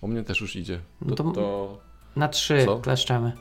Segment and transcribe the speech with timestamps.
[0.00, 0.80] U mnie też już idzie.
[1.00, 1.78] No To, to- to
[2.16, 2.78] Na trzy Co?
[2.84, 3.32] kleszczemy.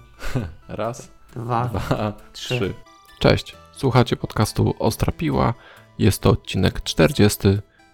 [0.67, 2.55] raz, Dwa, dwa, trzy.
[2.59, 2.73] trzy.
[3.19, 5.53] Cześć, słuchacie podcastu Ostra Piła.
[5.99, 7.39] Jest to odcinek 40,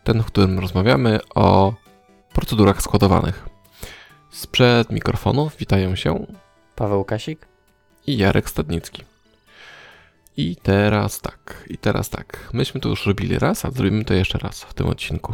[0.04, 1.74] ten, w którym rozmawiamy o
[2.34, 3.46] procedurach składowanych.
[4.32, 6.26] Sprzed mikrofonów witają się
[6.76, 7.48] Paweł Kasik.
[8.08, 9.04] i Jarek Stadnicki.
[10.38, 12.50] I teraz tak, i teraz tak.
[12.54, 15.34] Myśmy to już robili raz, a zrobimy to jeszcze raz w tym odcinku.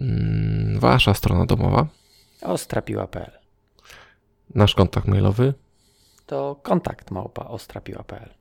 [0.00, 1.86] Mm, Wasza strona domowa,
[2.42, 3.30] Ostrapiła.pl
[4.54, 5.54] nasz kontakt mailowy.
[6.26, 8.34] To kontakt małpa ostrapiła.pl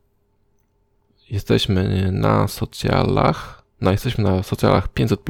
[1.30, 3.64] Jesteśmy na socjalach.
[3.82, 5.20] No, jesteśmy na socjalach 500.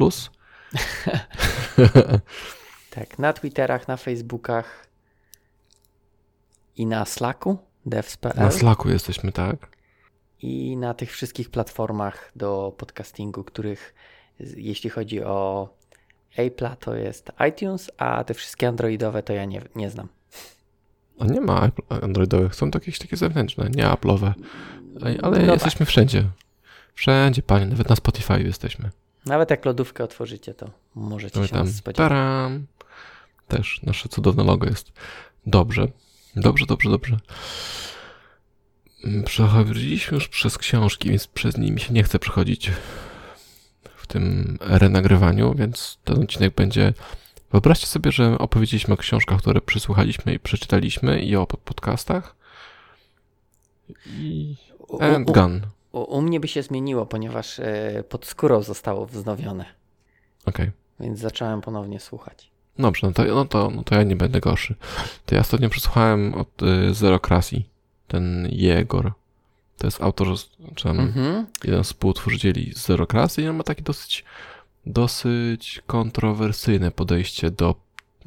[2.90, 4.86] Tak, na Twitterach, na Facebookach
[6.76, 9.70] i na Slacku devs.pl Na Slacku jesteśmy, tak?
[10.42, 13.94] i na tych wszystkich platformach do podcastingu, których
[14.40, 15.68] jeśli chodzi o
[16.38, 20.08] Apple'a to jest iTunes, a te wszystkie androidowe to ja nie, nie znam.
[21.18, 21.70] A nie ma
[22.02, 24.32] androidowych, są to jakieś takie zewnętrzne, nie Apple'owe.
[25.22, 26.24] Ale No jesteśmy wszędzie.
[26.94, 28.90] Wszędzie, panie, nawet na Spotify jesteśmy.
[29.26, 32.08] Nawet jak lodówkę otworzycie, to możecie No się tam, nas spodziewać.
[32.08, 32.66] taram.
[33.48, 34.92] Też nasze cudowne logo jest.
[35.46, 35.86] Dobrze,
[36.36, 37.16] dobrze, dobrze, dobrze.
[39.04, 42.70] Mm, Przechodziliśmy już przez książki, więc przez nimi się nie chce przechodzić
[44.00, 46.92] w tym renagrywaniu, więc ten odcinek będzie.
[47.52, 52.36] Wyobraźcie sobie, że opowiedzieliśmy o książkach, które przysłuchaliśmy i przeczytaliśmy i o pod- podcastach.
[54.06, 54.56] I.
[55.00, 55.60] And u, gun.
[55.92, 59.64] u, u mnie by się zmieniło, ponieważ e, pod skórą zostało wznowione,
[60.46, 60.70] Okej.
[61.00, 62.50] więc zacząłem ponownie słuchać.
[62.78, 64.74] Dobrze, no to, no, to, no to ja nie będę gorszy.
[65.26, 67.68] To ja ostatnio przesłuchałem od y, Zerokracji,
[68.08, 69.12] ten Jegor.
[69.80, 70.28] To jest autor,
[70.74, 71.46] czy Mhm.
[71.64, 74.24] jeden z współtworzycieli Zerokracji i on ma takie dosyć,
[74.86, 77.74] dosyć kontrowersyjne podejście do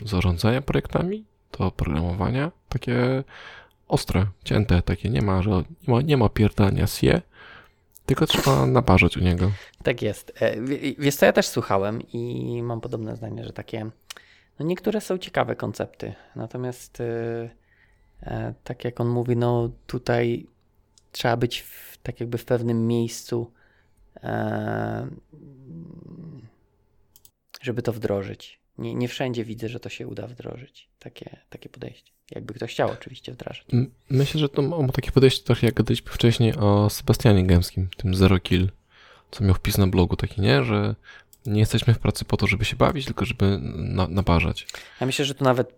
[0.05, 1.23] zarządzania projektami,
[1.59, 2.51] do programowania.
[2.69, 3.23] Takie
[3.87, 7.21] ostre, cięte, takie nie ma, że nie ma, nie ma pierdania sie,
[8.05, 9.51] tylko trzeba naparzać u niego.
[9.83, 10.33] Tak jest.
[10.35, 13.89] E, wie- Wiesz co, ja też słuchałem i mam podobne zdanie, że takie,
[14.59, 17.49] no niektóre są ciekawe koncepty, natomiast e,
[18.23, 20.47] e, tak jak on mówi, no tutaj
[21.13, 23.51] trzeba być w, tak jakby w pewnym miejscu,
[24.23, 25.07] e,
[27.61, 28.59] żeby to wdrożyć.
[28.77, 30.89] Nie, nie wszędzie widzę, że to się uda wdrożyć.
[30.99, 32.11] Takie, takie podejście.
[32.31, 33.65] Jakby ktoś chciał oczywiście wdrażać.
[34.09, 38.39] Myślę, że to ma takie podejście trochę jak gadaliśmy wcześniej o Sebastianie Gęskim, tym Zero
[38.39, 38.69] Kill,
[39.31, 40.63] co miał wpis na blogu taki, nie?
[40.63, 40.95] Że
[41.45, 44.67] nie jesteśmy w pracy po to, żeby się bawić, tylko żeby na, naparzać.
[44.99, 45.75] Ja myślę, że tu nawet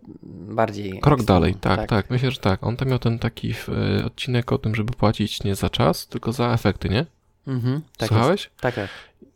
[0.48, 1.00] bardziej.
[1.00, 2.64] Krok ekstrem, dalej, tak, tak, Myślę, że tak.
[2.64, 3.54] On tam miał ten taki
[4.00, 7.06] e, odcinek o tym, żeby płacić nie za czas, tylko za efekty, nie?
[7.46, 8.44] Mhm, tak Słuchałeś?
[8.44, 8.56] Jest.
[8.60, 8.88] Tak, tak.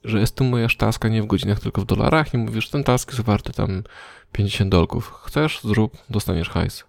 [0.05, 3.53] Że estymujesz taska nie w godzinach, tylko w dolarach i mówisz, ten task jest warty
[3.53, 3.83] tam
[4.33, 5.13] 50 dolków.
[5.25, 6.85] Chcesz, zrób, dostaniesz hajs.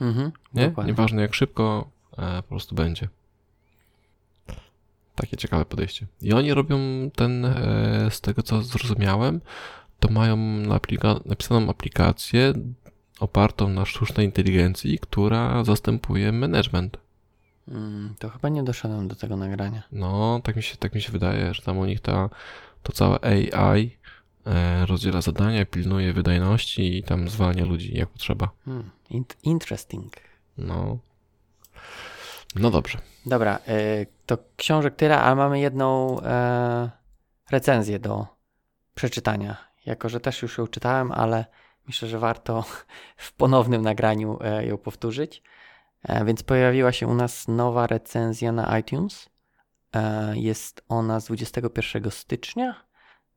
[0.00, 0.68] Mhm, Nie?
[0.68, 0.92] dokładnie.
[0.92, 3.08] Nieważne jak szybko, e, po prostu będzie.
[5.20, 6.06] Takie ciekawe podejście.
[6.22, 6.78] I oni robią
[7.16, 9.40] ten, e, z tego co zrozumiałem,
[10.00, 12.52] to mają aplika- napisaną aplikację
[13.20, 16.96] opartą na sztucznej inteligencji, która zastępuje management.
[17.68, 19.82] Mm, to chyba nie doszedłem do tego nagrania.
[19.92, 22.30] No, tak mi się, tak mi się wydaje, że tam u nich ta,
[22.82, 23.96] to całe AI
[24.46, 28.48] e, rozdziela zadania, pilnuje wydajności i tam zwalnia ludzi jak potrzeba.
[29.10, 30.12] Int- interesting.
[30.58, 30.98] No.
[32.54, 32.98] No dobrze.
[33.26, 36.90] Dobra, y, to książek tyle, ale mamy jedną e,
[37.50, 38.26] recenzję do
[38.94, 39.56] przeczytania.
[39.86, 41.44] Jako, że też już ją czytałem, ale
[41.86, 42.64] myślę, że warto
[43.16, 45.42] w ponownym nagraniu e, ją powtórzyć.
[46.02, 49.30] E, więc pojawiła się u nas nowa recenzja na iTunes.
[50.34, 52.84] Jest ona z 21 stycznia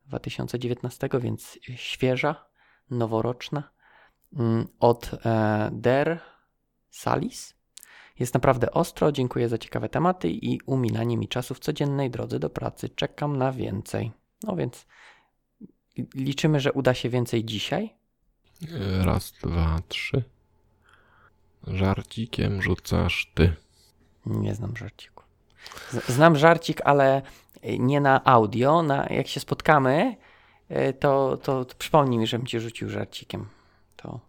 [0.05, 2.45] 2019, więc świeża,
[2.89, 3.63] noworoczna.
[4.33, 5.11] Mm, Od
[5.71, 6.19] Der
[6.89, 7.55] Salis.
[8.19, 12.49] Jest naprawdę ostro, dziękuję za ciekawe tematy i umilanie mi czasu w codziennej drodze do
[12.49, 12.89] pracy.
[12.89, 14.11] Czekam na więcej.
[14.43, 14.85] No więc
[16.15, 17.93] liczymy, że uda się więcej dzisiaj.
[19.01, 20.23] E, Raz, dwa, trzy.
[21.67, 23.53] Żarcikiem rzucasz ty.
[24.25, 25.23] Nie znam żarciku.
[26.07, 27.21] Znam żarcik, ale
[27.79, 28.81] nie na audio.
[28.81, 30.15] Na, jak się spotkamy,
[30.99, 33.45] to, to, to przypomnij mi, żebym cię rzucił żarcikiem.
[33.95, 34.19] To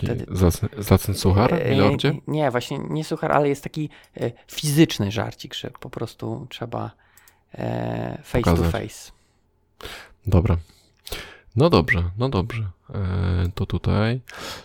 [0.00, 2.14] Taki Wtedy- zacny, zacny suchar, E, milordzie?
[2.26, 6.90] Nie, właśnie nie suchar, ale jest taki e, fizyczny żarcik, że po prostu trzeba
[7.54, 8.72] e, face Pokazać.
[8.72, 9.12] to face.
[10.26, 10.56] Dobra.
[11.56, 12.70] No dobrze, no dobrze.
[13.54, 14.20] To tutaj,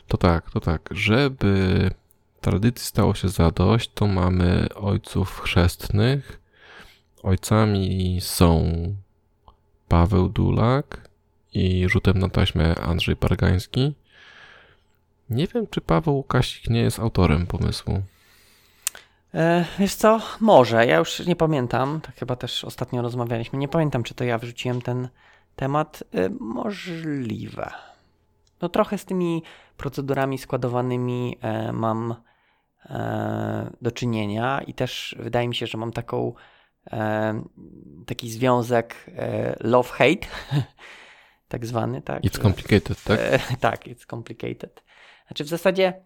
[0.08, 0.90] to tak, to tak.
[0.92, 1.92] Żeby
[2.42, 6.42] tradycji stało się zadość, to mamy ojców chrzestnych.
[7.24, 8.66] Ojcami są
[9.88, 11.10] Paweł Dulak
[11.54, 13.96] i rzutem na taśmę Andrzej Pargański.
[15.30, 18.02] Nie wiem, czy Paweł Łukasik nie jest autorem pomysłu.
[19.34, 20.22] E, wiesz co?
[20.40, 20.86] Może.
[20.86, 22.02] Ja już nie pamiętam.
[22.02, 23.60] Tak chyba też ostatnio rozmawialiśmy.
[23.60, 25.10] Nie pamiętam, czy to ja wrzuciłem ten
[25.56, 26.04] temat.
[26.14, 27.72] E, możliwe.
[28.62, 29.44] No trochę z tymi
[29.78, 32.16] procedurami składowanymi e, mam
[32.86, 36.34] e, do czynienia i też wydaje mi się, że mam taką
[38.06, 39.12] taki związek
[39.60, 40.26] love-hate,
[41.48, 42.24] tak zwany, tak?
[42.24, 43.20] It's complicated, tak?
[43.60, 44.85] Tak, it's complicated.
[45.28, 46.02] Znaczy w zasadzie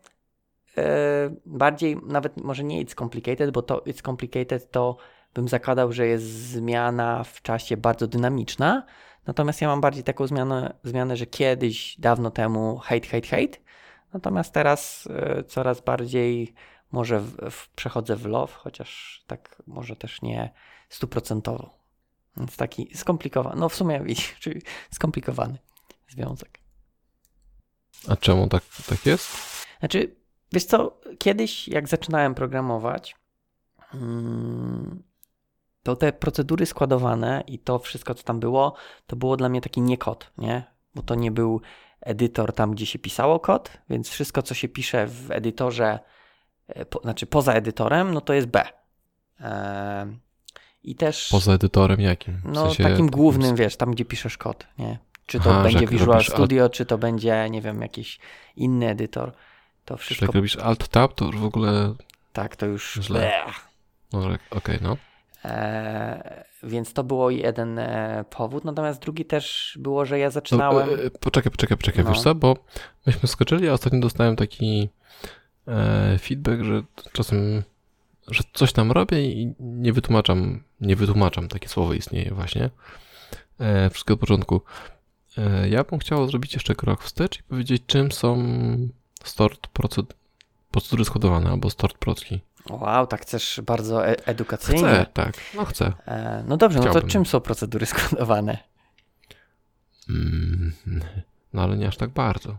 [0.77, 4.97] e, bardziej, nawet może nie it's complicated, bo to it's complicated to
[5.33, 8.85] bym zakładał, że jest zmiana w czasie bardzo dynamiczna,
[9.27, 13.57] natomiast ja mam bardziej taką zmianę, zmianę że kiedyś, dawno temu hate, hate, hate,
[14.13, 16.53] natomiast teraz e, coraz bardziej
[16.91, 20.53] może w, w, przechodzę w love, chociaż tak może też nie
[20.89, 21.79] stuprocentowo.
[22.37, 24.03] Więc taki skomplikowany, no w sumie
[24.39, 24.61] czyli
[24.91, 25.57] skomplikowany
[26.07, 26.58] związek.
[28.07, 29.27] A czemu tak, tak jest?
[29.79, 30.15] Znaczy,
[30.51, 33.15] wiesz co, kiedyś jak zaczynałem programować,
[33.93, 35.03] mm,
[35.83, 38.75] to te procedury składowane i to wszystko, co tam było,
[39.07, 40.63] to było dla mnie taki nie kod, nie?
[40.95, 41.61] Bo to nie był
[42.01, 45.99] edytor tam, gdzie się pisało kod, więc wszystko, co się pisze w edytorze,
[46.67, 48.63] e, po, znaczy poza edytorem, no to jest B.
[49.39, 50.17] Eee,
[50.83, 51.29] I też.
[51.31, 52.37] Poza edytorem jakim?
[52.37, 54.99] W No, sensie takim głównym, wiesz, tam, gdzie piszesz kod, nie?
[55.29, 58.19] Czy to będzie Visual robisz alt- Studio, czy to będzie, nie wiem, jakiś
[58.55, 59.31] inny edytor.
[59.85, 61.93] To Czy wszystko jak robisz Alt-Tab, to już w ogóle...
[62.33, 62.99] tak, to już.
[63.01, 63.31] Źle.
[64.13, 64.21] No,
[64.51, 64.97] okej, no.
[65.45, 68.65] E, więc to było jeden e, powód.
[68.65, 70.89] Natomiast drugi też było, że ja no zaczynałem.
[70.89, 72.11] e, e, poczekaj, poczekaj, poczekaj, No.
[72.11, 72.55] wiesz co, bo
[73.05, 74.89] myśmy skoczyli, a ostatnio dostałem taki
[75.67, 76.83] e, feedback, że
[77.13, 77.63] czasem,
[78.27, 82.69] że coś tam robię i nie wytłumaczam, nie wytłumaczam, takie słowo istnieje właśnie.
[83.59, 84.61] E, wszystko od początku.
[85.37, 88.37] E, ja bym chciał zrobić jeszcze krok wstecz i powiedzieć, czym są
[89.73, 90.13] proced-
[90.71, 92.41] procedury skodowane albo start procki.
[92.69, 94.79] Wow, tak chcesz bardzo e- edukacyjnie.
[94.81, 95.93] Chcę, tak, no chcę.
[96.07, 97.09] E, no dobrze, no to Chciałbym.
[97.09, 98.57] czym są procedury składowane?
[100.09, 100.73] Mm,
[101.53, 102.57] No ale nie aż tak bardzo.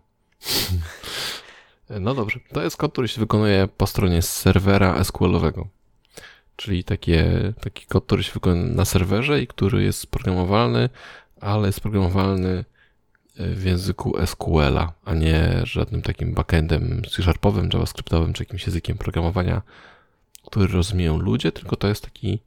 [2.01, 5.67] No dobrze, to jest kod, który się wykonuje po stronie serwera SQL-owego.
[6.57, 10.89] Czyli takie, taki kod, który się wykonuje na serwerze i który jest programowalny,
[11.41, 12.65] ale jest programowalny
[13.37, 19.63] w języku SQL-a, a nie żadnym takim backendem C-sharpowym, javascriptowym czy jakimś językiem programowania,
[20.47, 22.39] który rozumieją ludzie, tylko to jest taki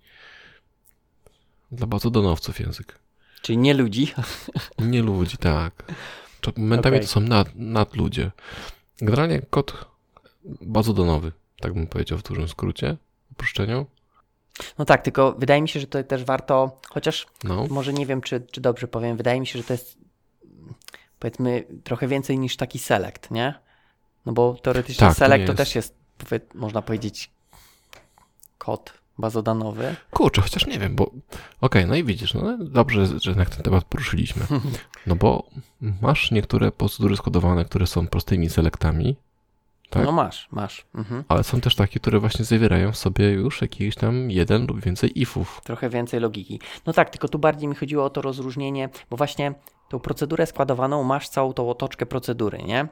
[1.72, 3.00] dla bazodonowców język.
[3.42, 4.14] Czyli nie ludzi.
[4.80, 5.94] Nie ludzi, tak.
[6.58, 7.08] Momentami Okej.
[7.08, 8.32] to są nad, nadludzie.
[9.02, 9.86] Generalnie kod
[10.62, 12.98] bazodonowy, tak bym powiedział w dużym skrócie,
[13.32, 13.86] uproszczeniu.
[14.78, 18.22] No tak, tylko wydaje mi się, że to też warto, chociaż No, może nie wiem,
[18.22, 19.98] czy, czy dobrze powiem, wydaje mi się, że to jest
[21.20, 23.54] powiedzmy trochę więcej niż taki select, nie?
[24.26, 25.96] No bo teoretycznie Tak, to select to jest- też jest,
[26.54, 27.32] można powiedzieć,
[28.58, 29.96] kod bazodanowy.
[30.12, 31.12] kurczę, chociaż nie wiem, bo
[31.62, 34.46] okej, no i widzisz, no dobrze, że jednak ten temat poruszyliśmy.
[35.08, 35.50] No bo
[36.02, 39.16] masz niektóre procedury skodowane, które są prostymi selektami,
[39.94, 40.06] tak?
[40.06, 40.86] No masz, masz.
[40.96, 41.24] Mhm.
[41.28, 45.22] ale są też takie, które właśnie zawierają w sobie już jakiś tam jeden lub więcej
[45.22, 45.62] ifów.
[45.64, 46.60] Trochę więcej logiki.
[46.86, 49.54] No tak, tylko tu bardziej mi chodziło o to rozróżnienie, bo właśnie
[49.90, 52.88] tą procedurę składowaną masz całą tą otoczkę procedury, nie?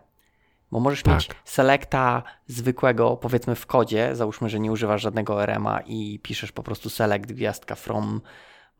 [0.71, 1.13] Bo możesz Tak.
[1.13, 6.63] mieć selecta zwykłego, powiedzmy w kodzie, załóżmy, że nie używasz żadnego RMA i piszesz po
[6.63, 8.21] prostu select gwiazdka from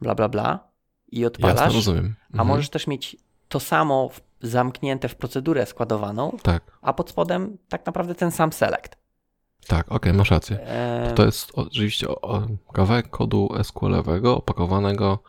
[0.02, 0.60] bla bla bla
[1.12, 2.16] i Jasne, odpalasz, rozumiem.
[2.30, 2.48] a Mhm.
[2.48, 3.18] możesz też mieć
[3.50, 8.54] to samo w, zamknięte w procedurę składowaną, Tak, a pod spodem tak naprawdę ten sam
[8.54, 8.98] select.
[9.68, 10.60] tak, okej, masz rację.
[10.68, 12.08] Eee, To jest oczywiście
[12.74, 15.20] kawałek kodu SQL-owego opakowanego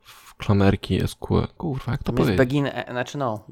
[0.00, 1.46] w klamerki SQL.
[1.56, 2.38] Kurwa, jak to jest powiedzieć?
[2.38, 3.44] begin, e, znaczy no,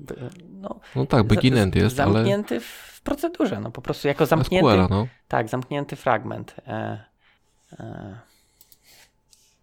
[0.51, 4.69] no No tak, begin end jest, ale zamknięty w procedurze, no po prostu jako zamknięty,
[4.71, 5.07] SQL-a, no.
[5.29, 6.55] tak, zamknięty fragment.
[6.67, 7.05] E,
[7.81, 8.19] e.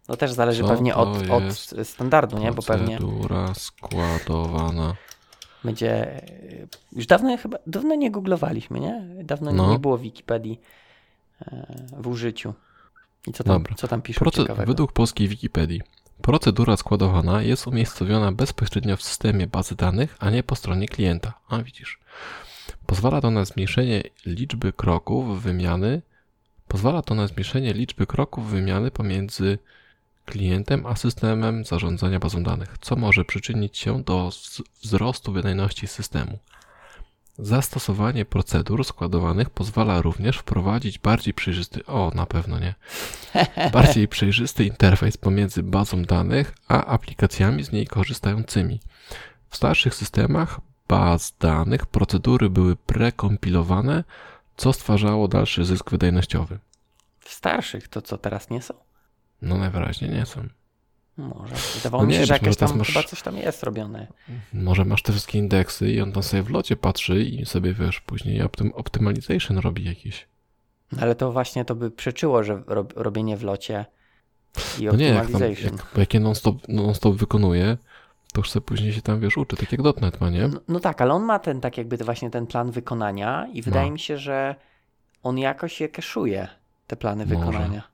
[0.09, 2.51] No też zależy Co pewnie to od, od standardu, nie?
[2.51, 4.93] Bo pewnie Procedura składowana.
[5.63, 6.15] Będzie.
[6.23, 9.03] e, Już dawno chyba dawno nie googlowaliśmy, nie?
[9.23, 9.71] Dawno No.
[9.71, 10.59] nie było Wikipedii
[11.41, 12.53] e, w użyciu.
[13.27, 13.75] I co tam, Dobra.
[13.75, 15.81] co tam piszą Proce- według polskiej Wikipedii
[16.21, 21.33] procedura składowana jest umiejscowiona bezpośrednio w systemie bazy danych, a nie po stronie klienta.
[21.49, 21.99] A widzisz.
[22.85, 26.01] Pozwala to na zmniejszenie liczby kroków wymiany
[26.67, 29.57] Pozwala to na zmniejszenie liczby kroków wymiany pomiędzy
[30.25, 34.29] klientem a systemem zarządzania bazą danych, co może przyczynić się do
[34.81, 36.39] wzrostu wydajności systemu.
[37.37, 42.75] Zastosowanie procedur składowanych pozwala również wprowadzić bardziej przejrzysty, o na pewno nie,
[43.73, 48.79] bardziej przejrzysty interfejs pomiędzy bazą danych a aplikacjami z niej korzystającymi.
[49.49, 54.03] W starszych systemach baz danych procedury były prekompilowane,
[54.57, 56.59] co stwarzało dalszy zysk wydajnościowy.
[57.19, 58.73] W starszych to co teraz nie są?
[59.43, 60.41] No najwyraźniej nie są.
[61.17, 61.55] Może.
[61.75, 63.63] Wydawało No mi nie, się, że być może jakieś tam masz- chyba coś tam jest
[63.63, 64.07] robione.
[64.53, 68.01] Może masz te wszystkie indeksy i on tam sobie w locie patrzy i sobie, wiesz,
[68.01, 70.27] później optym, optimization robi jakiś.
[70.91, 73.85] No Ale to właśnie to by przeczyło, że rob, robienie w locie
[74.79, 77.77] i No nie, jak, tam, jak, jak je non-stop, non-stop wykonuje,
[78.33, 80.47] to już sobie później się tam, wiesz, uczy, tak jak dotnet ma, nie?
[80.47, 83.85] No, no tak, ale on ma ten tak jakby właśnie ten plan wykonania i wydaje
[83.87, 83.93] Ma.
[83.93, 84.55] mi się, że
[85.23, 86.47] on jakoś je keszuje,
[86.87, 87.37] te plany Może.
[87.39, 87.92] wykonania.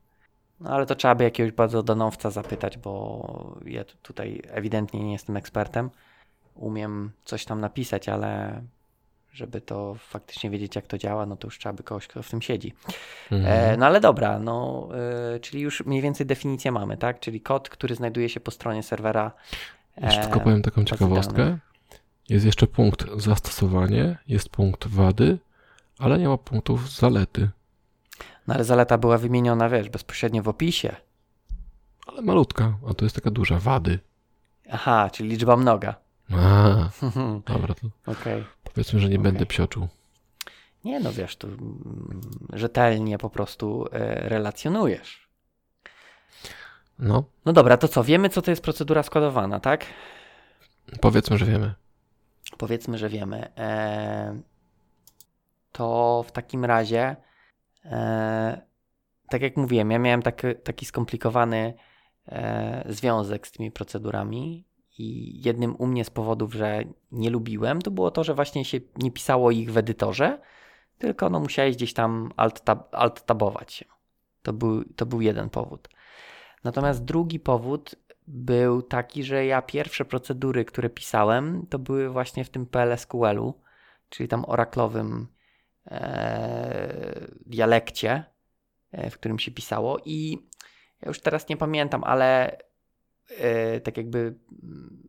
[0.61, 5.11] No ale to trzeba by jakiegoś bardzo danowca zapytać, bo ja tu- tutaj ewidentnie nie
[5.11, 5.89] jestem ekspertem.
[6.55, 8.61] Umiem coś tam napisać, ale
[9.33, 12.29] żeby to faktycznie wiedzieć, jak to działa, no to już trzeba by kogoś, kto w
[12.29, 12.73] tym siedzi.
[13.31, 13.73] Mhm.
[13.73, 14.87] E, no ale dobra, no,
[15.35, 17.19] e, czyli już mniej więcej definicję mamy, tak?
[17.19, 19.31] Czyli kod, który znajduje się po stronie serwera.
[20.01, 21.57] Jeszcze e, tylko powiem taką ciekawostkę.
[22.29, 25.37] Jest jeszcze punkt zastosowanie, jest punkt wady,
[25.99, 27.49] ale nie ma punktów zalety.
[28.49, 30.95] No ale zaleta była wymieniona, wiesz, bezpośrednio w opisie.
[32.07, 33.99] Ale malutka, a to jest taka duża wady.
[34.71, 35.95] Aha, czyli liczba mnoga.
[36.31, 36.89] A,
[37.53, 38.45] dobra, to Okej.
[38.63, 39.23] powiedzmy, że nie Okej.
[39.23, 39.87] będę psioczył.
[40.85, 42.21] Nie no, wiesz, tu mm,
[42.53, 45.27] rzetelnie po prostu e, relacjonujesz.
[46.99, 48.03] No, No dobra, to co?
[48.03, 49.85] Wiemy, co to jest procedura składowana, tak?
[51.01, 51.73] powiedzmy, że wiemy.
[52.57, 53.55] Powiedzmy, że wiemy.
[53.57, 54.39] E,
[55.71, 57.15] to w takim razie,
[57.85, 58.61] e,
[59.29, 61.73] tak jak mówiłem, ja miałem taki, taki skomplikowany
[62.27, 64.65] e, związek z tymi procedurami
[64.97, 68.79] i jednym u mnie z powodów, że nie lubiłem, to było to, że właśnie się
[68.95, 70.39] nie pisało ich w edytorze,
[70.97, 73.85] tylko no musiałeś gdzieś tam alt-tab, alt-tabować się.
[74.43, 75.89] To był, to był jeden powód.
[76.63, 77.95] Natomiast drugi powód
[78.27, 83.53] był taki, że ja pierwsze procedury, które pisałem, to były właśnie w tym PLSQL-u,
[84.09, 85.27] czyli tam oraklowym
[87.45, 88.23] dialekcie,
[88.91, 89.97] e, w którym się pisało.
[90.05, 90.37] I
[91.01, 92.57] ja już teraz nie pamiętam, ale
[93.37, 94.19] e, tak jakby
[94.63, 95.03] mm,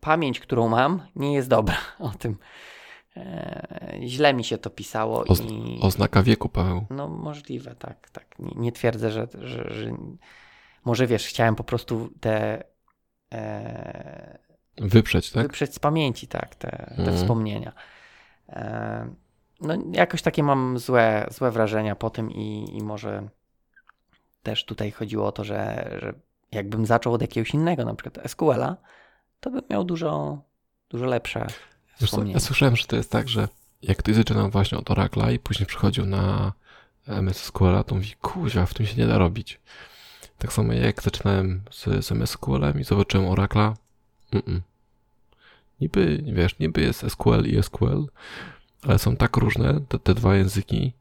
[0.00, 2.36] pamięć, którą mam, nie jest dobra o tym.
[3.16, 5.78] E, źle mi się to pisało i.
[5.82, 6.86] Oznaka wieku, Paweł.
[6.90, 8.38] No możliwe, tak, tak.
[8.38, 9.96] Nie, nie twierdzę, że, że, że
[10.84, 12.64] może wiesz, chciałem po prostu te
[13.32, 14.38] e,
[14.78, 15.42] Wyprzeć, tak?
[15.42, 17.16] wyprzeć z pamięci, tak, te, te Mhm.
[17.16, 17.72] wspomnienia.
[18.48, 19.14] E,
[19.62, 23.28] no jakoś takie mam złe, złe wrażenia po tym i, i może
[24.42, 26.14] też tutaj chodziło o to, że, że
[26.52, 28.76] jakbym zaczął od jakiegoś innego, na przykład SQL-a,
[29.40, 30.38] to bym miał dużo,
[30.88, 31.46] dużo lepsze
[32.00, 32.34] wspomnienia.
[32.34, 33.48] ja słyszałem, że to jest tak, że
[33.82, 36.52] jak ktoś zaczynał właśnie od Oracle'a i później przechodził na
[37.06, 39.60] MS SQL-a, to mówi, kuźwa, w tym się nie da robić.
[40.38, 43.74] Tak samo jak zaczynałem z, z MS SQL-em i zobaczyłem Oracle'a,
[44.32, 44.60] mm-mm.
[45.80, 48.06] niby, wiesz, niby jest SQL i SQL,
[48.88, 50.92] ale są tak różne te, te dwa języki,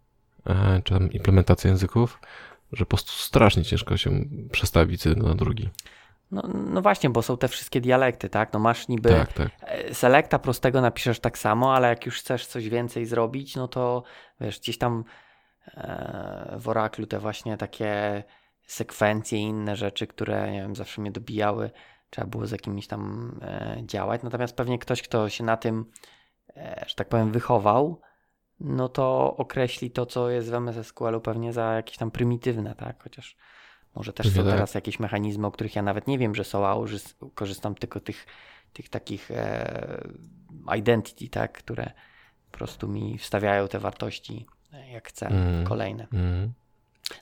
[0.46, 2.20] e, czy tam implementacja języków,
[2.74, 4.12] że po prostu strasznie ciężko się
[4.52, 5.70] przestawić z jednego na drugi.
[6.32, 8.54] No, no właśnie, bo są te wszystkie dialekty, tak?
[8.54, 9.50] No masz niby Tak, tak.
[9.62, 14.04] E, Selecta prostego napiszesz tak samo, ale jak już chcesz coś więcej zrobić, no to
[14.42, 15.04] wiesz, gdzieś tam
[15.68, 18.24] e, w Oraclu te właśnie takie
[18.66, 21.72] sekwencje i inne rzeczy, które nie wiem, zawsze mnie dobijały,
[22.10, 23.32] trzeba było z jakimiś tam
[23.84, 24.24] działać.
[24.24, 25.86] Natomiast pewnie ktoś, kto się na tym,
[26.88, 28.02] że tak powiem, wychował,
[28.60, 33.04] no to określi to, co jest w MS SQL-u pewnie za jakieś tam prymitywne, tak?
[33.04, 33.38] Chociaż
[33.96, 36.76] może też są teraz jakieś mechanizmy, o których ja nawet nie wiem, że są, a
[37.36, 38.26] korzystam tylko tych,
[38.74, 40.08] tych takich e,
[40.78, 41.52] identity, tak?
[41.52, 41.92] Które
[42.52, 45.66] po prostu mi wstawiają te wartości, e, jak chcę, Mm.
[45.66, 46.08] kolejne.
[46.14, 46.54] Mm.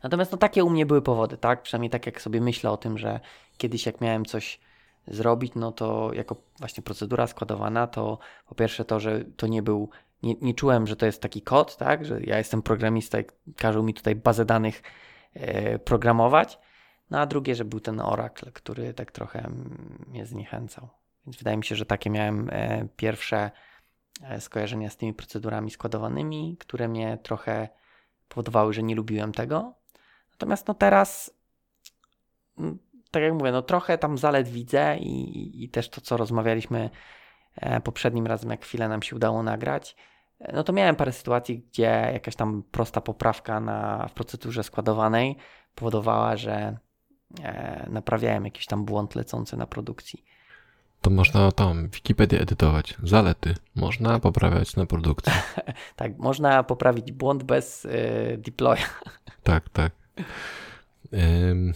[0.03, 1.61] Natomiast no takie u mnie były powody, tak?
[1.61, 3.19] Przynajmniej tak jak sobie myślę o tym, że
[3.57, 4.59] kiedyś jak miałem coś
[5.07, 9.89] zrobić, no to jako właśnie procedura składowana, to po pierwsze to, że to nie był,
[10.23, 12.05] nie, nie czułem, że to jest taki kod, tak?
[12.05, 13.25] Że ja jestem programista i
[13.57, 14.83] każą mi tutaj bazę danych
[15.33, 16.59] e, programować.
[17.09, 19.51] No a drugie, że był ten Oracle, który tak trochę
[20.07, 20.89] mnie zniechęcał.
[21.25, 23.51] Więc wydaje mi się, że takie miałem e, pierwsze
[24.23, 27.69] e, skojarzenia z tymi procedurami składowanymi, które mnie trochę
[28.29, 29.73] powodowały, że nie lubiłem tego.
[30.31, 31.33] Natomiast no teraz,
[33.11, 36.89] tak jak mówię, no trochę tam zalet widzę i, i, i też to, co rozmawialiśmy
[37.55, 39.95] e, poprzednim razem, jak chwilę nam się udało nagrać,
[40.39, 45.37] e, no to miałem parę sytuacji, gdzie jakaś tam prosta poprawka na, w procedurze składowanej
[45.75, 46.77] powodowała, że
[47.43, 50.25] e, naprawiałem jakiś tam błąd lecący na produkcji.
[51.01, 52.95] To można tam Wikipedię edytować.
[53.03, 53.55] Zalety.
[53.75, 55.33] Można poprawiać na produkcji.
[55.95, 58.83] Tak, można poprawić błąd bez e, deploya.
[59.43, 59.91] Tak, tak.
[61.13, 61.73] Ym,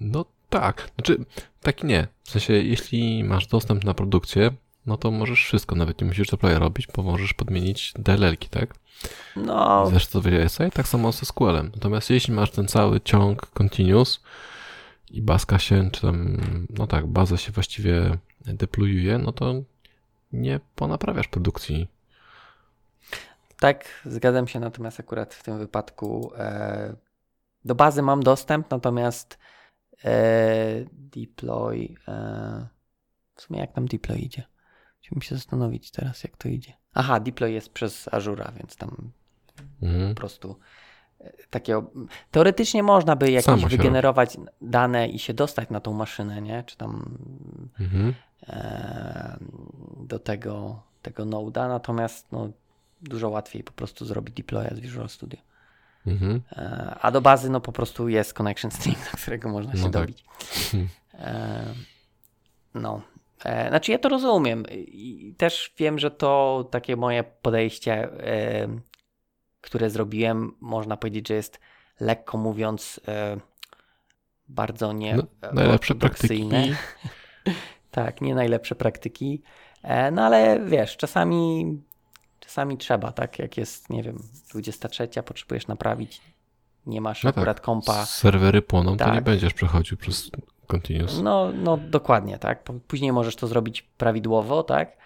[0.00, 0.90] no tak.
[0.94, 1.24] Znaczy,
[1.62, 2.06] tak nie.
[2.24, 4.50] W sensie, jeśli masz dostęp na produkcję,
[4.86, 8.74] no to możesz wszystko, nawet nie musisz deploya robić, bo możesz podmienić DLL-ki, tak?
[9.36, 11.70] No, Zresztą to SI, tak samo z SQL-em.
[11.74, 14.22] Natomiast jeśli masz ten cały ciąg continuous
[15.10, 19.54] i baska się, czy tam, no tak, baza się właściwie deployuje, no to
[20.32, 21.88] nie ponaprawiasz produkcji.
[23.60, 26.94] tak, zgadzam się, natomiast akurat w tym wypadku e,
[27.64, 29.38] do bazy mam dostęp, natomiast
[30.92, 32.66] deploy, e,
[33.34, 34.42] w sumie jak tam deploy idzie?
[35.02, 36.72] Musimy się zastanowić teraz, jak to idzie.
[36.94, 39.10] Aha, deploy jest przez Azura, więc tam
[39.82, 40.14] Mhm.
[40.14, 40.58] po prostu
[41.20, 41.90] e, takiego.
[42.30, 46.64] Teoretycznie można by jakieś wygenerować dane i się dostać na tą maszynę, nie?
[46.64, 47.18] Czy tam
[47.80, 48.14] Mhm.
[48.48, 49.38] e,
[50.00, 52.50] do tego, tego node'a, natomiast no,
[53.02, 55.40] dużo łatwiej po prostu zrobić deploya z Visual Studio.
[56.06, 56.40] Mhm.
[56.52, 59.90] E, a do bazy no po prostu jest connection string, do którego można się No
[59.90, 60.02] tak.
[60.02, 60.24] dobić.
[61.14, 61.64] E,
[62.74, 63.00] no.
[63.44, 68.08] E, znaczy ja to rozumiem i też wiem, że to takie moje podejście,
[69.60, 71.60] które zrobiłem, można powiedzieć, że jest
[72.00, 73.00] lekko mówiąc
[74.48, 76.50] bardzo nie No, najlepsze praktyki.
[77.90, 79.42] Tak, nie najlepsze praktyki.
[80.12, 81.66] No ale wiesz, czasami,
[82.46, 83.38] czasami trzeba, tak?
[83.38, 84.18] Jak jest, nie wiem,
[84.50, 86.20] 23, potrzebujesz naprawić,
[86.86, 87.38] nie masz No tak.
[87.38, 88.06] akurat kompa.
[88.06, 89.14] Serwery płoną, to Tak.
[89.14, 90.30] nie będziesz przechodził przez
[90.66, 91.20] continuous.
[91.22, 92.62] No, no dokładnie, tak.
[92.88, 94.96] Później możesz to zrobić prawidłowo, tak?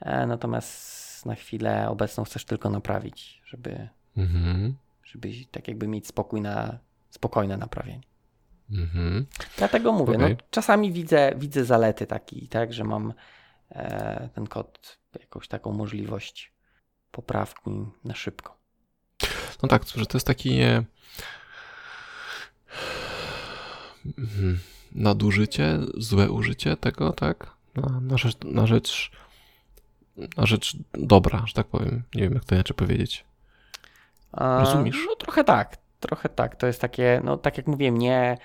[0.00, 4.76] E, natomiast na chwilę obecną chcesz tylko naprawić, żeby, Mhm.
[5.04, 6.78] żeby tak jakby mieć spokój na,
[7.10, 8.00] spokojne naprawienie.
[8.70, 9.26] Mhm.
[9.58, 10.30] Dlatego mówię, Okej.
[10.30, 13.12] no, czasami widzę, widzę zalety taki, tak, że mam
[13.70, 16.52] e, ten kod, jakąś taką możliwość
[17.16, 17.70] poprawki
[18.04, 18.56] na szybko.
[19.62, 20.60] No tak, że to jest taki
[24.18, 24.58] mhm,
[24.92, 27.50] nadużycie, złe użycie tego, tak?
[27.74, 29.10] Na, na, rzecz, na rzecz
[30.36, 32.02] na rzecz dobra, że tak powiem.
[32.14, 33.24] Nie wiem, jak to inaczej powiedzieć.
[34.32, 34.96] A, Rozumiesz?
[35.08, 36.56] No trochę tak, trochę tak.
[36.56, 38.38] To jest takie, no tak jak mówiłem, nie,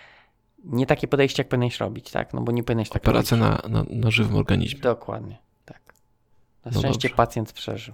[0.63, 2.33] nie takie podejście, jak powinieneś robić, tak?
[2.33, 3.63] No bo nie powinieneś tak Operacja robić.
[3.63, 4.79] na, na, na żywym organizmie.
[4.81, 5.93] Dokładnie, tak.
[6.65, 7.15] Na No szczęście dobrze.
[7.15, 7.93] pacjent przeżył.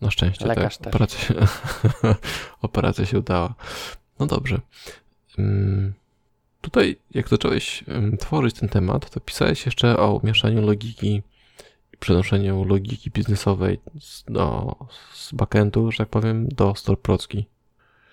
[0.00, 0.86] Na szczęście, Lekarz tak.
[0.86, 1.34] Operacja się,
[2.62, 3.54] operacja się udała.
[4.18, 4.60] No dobrze.
[5.38, 5.92] Ym,
[6.60, 7.84] Tutaj, jak zacząłeś
[8.20, 11.22] tworzyć ten temat, to pisałeś jeszcze o mieszaniu logiki
[11.92, 14.76] i przenoszeniu logiki biznesowej z, do,
[15.14, 17.46] z backendu, że tak powiem, do storprocki.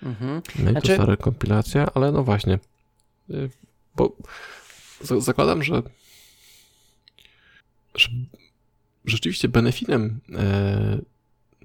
[0.02, 0.42] Mhm.
[0.58, 2.58] No i Znaczy- to stara kompilacja, ale no właśnie.
[3.30, 3.50] Y,
[3.96, 4.16] Bo
[5.00, 5.82] za- zakładam, że,
[7.94, 8.08] że
[9.04, 10.98] rzeczywiście benefitem, e,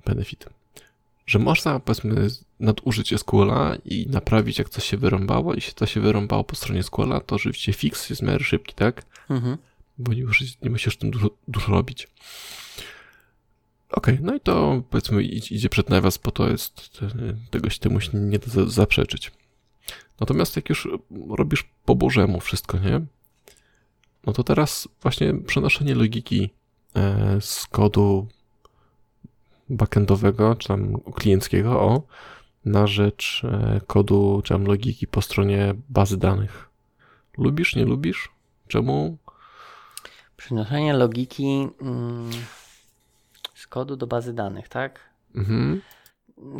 [0.07, 0.45] benefit,
[1.25, 2.27] że można powiedzmy
[2.59, 6.83] nadużyć SQL-a i naprawić jak coś się wyrąbało i się to się wyrąbało po stronie
[6.83, 9.05] SQL-a, to rzeczywiście fix jest w miarę szybki, tak?
[9.29, 9.57] Mhm.
[9.97, 12.07] bo nie musisz, nie musisz tym dużo, dużo robić.
[13.89, 16.99] Okej, no i to powiedzmy idzie przed nawias, bo to jest,
[17.49, 19.31] tego się temu się nie da za- zaprzeczyć.
[20.19, 20.87] Natomiast jak już
[21.29, 23.01] robisz po bożemu wszystko, nie?
[24.25, 26.49] No to teraz właśnie przenoszenie logiki
[26.95, 28.27] e, z kodu
[29.69, 32.01] backendowego, czy tam klienckiego, o,
[32.65, 36.69] na rzecz e, kodu, czy tam logiki po stronie bazy danych.
[37.37, 38.29] Lubisz, nie lubisz?
[38.67, 39.17] Czemu?
[40.37, 42.29] Przenoszenie logiki mm,
[43.55, 44.99] z kodu do bazy danych, tak?
[45.35, 45.81] Mhm.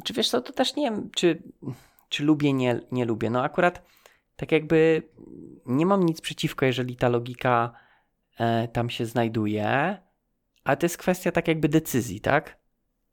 [0.03, 1.43] Czy wiesz co, to też nie wiem, czy,
[2.09, 3.29] czy lubię, nie, nie lubię.
[3.29, 3.85] No akurat
[4.35, 5.03] tak jakby
[5.65, 7.73] nie mam nic przeciwko, jeżeli ta logika
[8.39, 9.97] e, tam się znajduje,
[10.63, 12.57] ale to jest kwestia tak jakby decyzji, tak?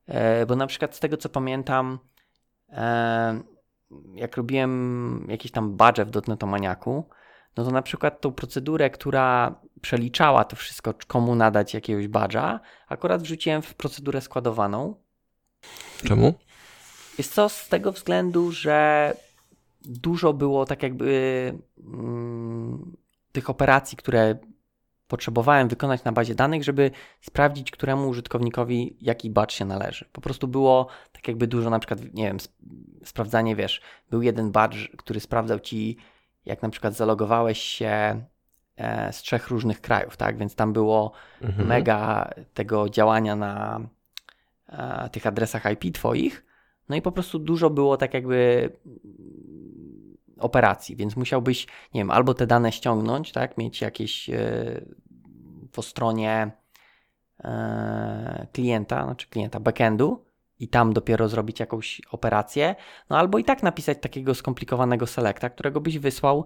[0.07, 1.99] E, bo na przykład z tego co pamiętam,
[2.69, 3.41] e,
[4.15, 7.09] jak robiłem jakieś tam badże w Dotnetomaniaku,
[7.57, 13.23] no to na przykład tą procedurę, która przeliczała to wszystko, komu nadać jakiegoś badża, akurat
[13.23, 14.95] wrzuciłem w procedurę składowaną,
[16.05, 16.35] Czemu?
[17.19, 19.13] jest co z tego względu, że
[19.83, 21.53] dużo było tak jakby
[21.85, 22.97] mm,
[23.33, 24.39] tych operacji, które
[25.09, 26.91] potrzebowałem wykonać na bazie danych, żeby
[27.21, 30.09] sprawdzić, któremu użytkownikowi jaki batch się należy.
[30.13, 32.57] Po prostu było tak jakby dużo, na przykład, nie wiem, sp-
[33.05, 35.97] sprawdzanie, wiesz, był jeden badge, który sprawdzał ci,
[36.45, 38.25] jak na przykład zalogowałeś się
[38.77, 40.39] e, z trzech różnych krajów, tak?
[40.39, 41.13] Więc tam było
[41.43, 41.69] Mhm.
[41.69, 43.81] mega tego działania na
[44.69, 46.45] e, tych adresach IP twoich.
[46.89, 48.71] No i po prostu dużo było tak jakby
[50.39, 54.85] operacji, więc musiałbyś, nie wiem, albo te dane ściągnąć, tak, mieć jakieś e,
[55.73, 56.51] po stronie
[57.45, 60.25] e, klienta, znaczy klienta backendu
[60.59, 62.75] i tam dopiero zrobić jakąś operację,
[63.11, 66.45] no albo i tak napisać takiego skomplikowanego selecta, którego byś wysłał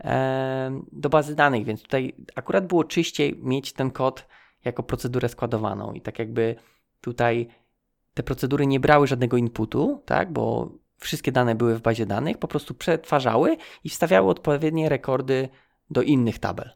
[0.00, 4.26] e, do bazy danych, więc tutaj akurat było czyściej mieć ten kod
[4.64, 5.92] jako procedurę składowaną.
[5.92, 6.56] I tak jakby
[7.00, 7.48] tutaj
[8.14, 12.48] te procedury nie brały żadnego inputu, tak, bo wszystkie dane były w bazie danych, po
[12.48, 15.48] prostu przetwarzały i wstawiały odpowiednie rekordy
[15.90, 16.70] do innych tabel.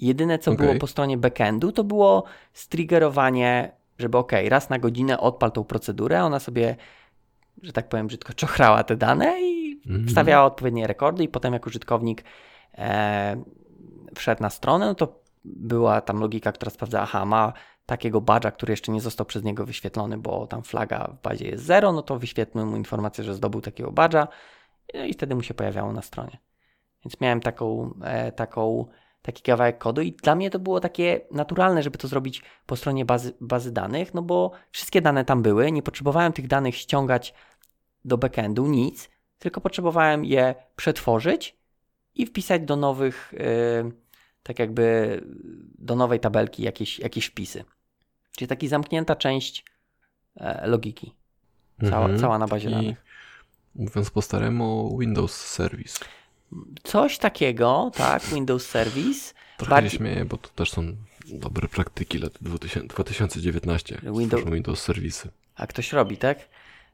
[0.00, 0.66] Jedyne, co Okej.
[0.66, 6.24] było po stronie backendu, to było striggerowanie, żeby ok, raz na godzinę odpal tą procedurę,
[6.24, 6.76] ona sobie,
[7.62, 10.08] że tak powiem brzydko, czochrała te dane i Mhm.
[10.08, 12.24] wstawiała odpowiednie rekordy i potem jak użytkownik
[12.78, 13.42] e,
[14.14, 17.52] wszedł na stronę, no to była tam logika, która sprawdza, aha, ma
[17.86, 21.64] takiego badża, który jeszcze nie został przez niego wyświetlony, bo tam flaga w bazie jest
[21.64, 24.28] 0, no to wyświetlmy mu informację, że zdobył takiego badża
[24.94, 26.38] no i wtedy mu się pojawiało na stronie.
[27.04, 28.86] Więc miałem taką, e, taką,
[29.22, 33.04] taki kawałek kodu i dla mnie to było takie naturalne, żeby to zrobić po stronie
[33.04, 37.34] bazy, bazy danych, no bo wszystkie dane tam były, nie potrzebowałem tych danych ściągać
[38.04, 41.56] do backendu, nic, tylko potrzebowałem je przetworzyć
[42.14, 43.92] i wpisać do nowych, yy,
[44.42, 45.20] tak jakby
[45.78, 47.64] do nowej tabelki jakieś, jakieś wpisy.
[48.36, 49.64] Czyli taka zamknięta część
[50.36, 51.14] e, logiki.
[51.90, 52.20] Cała, Mhm.
[52.20, 53.04] cała na bazie danych.
[53.74, 56.04] mówiąc po staremu, Windows Service.
[56.82, 59.34] Coś takiego, tak, Windows Service.
[59.56, 60.82] Trochę Bardziej- śmieję, bo to też są
[61.26, 64.00] dobre praktyki lat 2000, 2019.
[64.02, 65.28] Windows- Windows, Serwisy.
[65.54, 66.48] A ktoś robi, tak?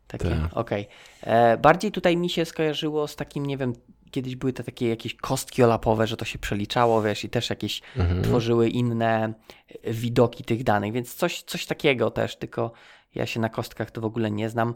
[0.06, 0.56] Takie, Tak.
[0.56, 0.88] okej.
[1.22, 3.72] E, Bardziej tutaj mi się skojarzyło z takim, nie wiem,
[4.10, 7.82] kiedyś były te takie jakieś kostki olapowe, że to się przeliczało, wiesz, i też jakieś
[7.96, 8.22] Mhm.
[8.22, 9.34] tworzyły inne
[9.82, 12.72] e, widoki tych danych, więc coś, coś takiego też, tylko
[13.14, 14.74] ja się na kostkach to w ogóle nie znam.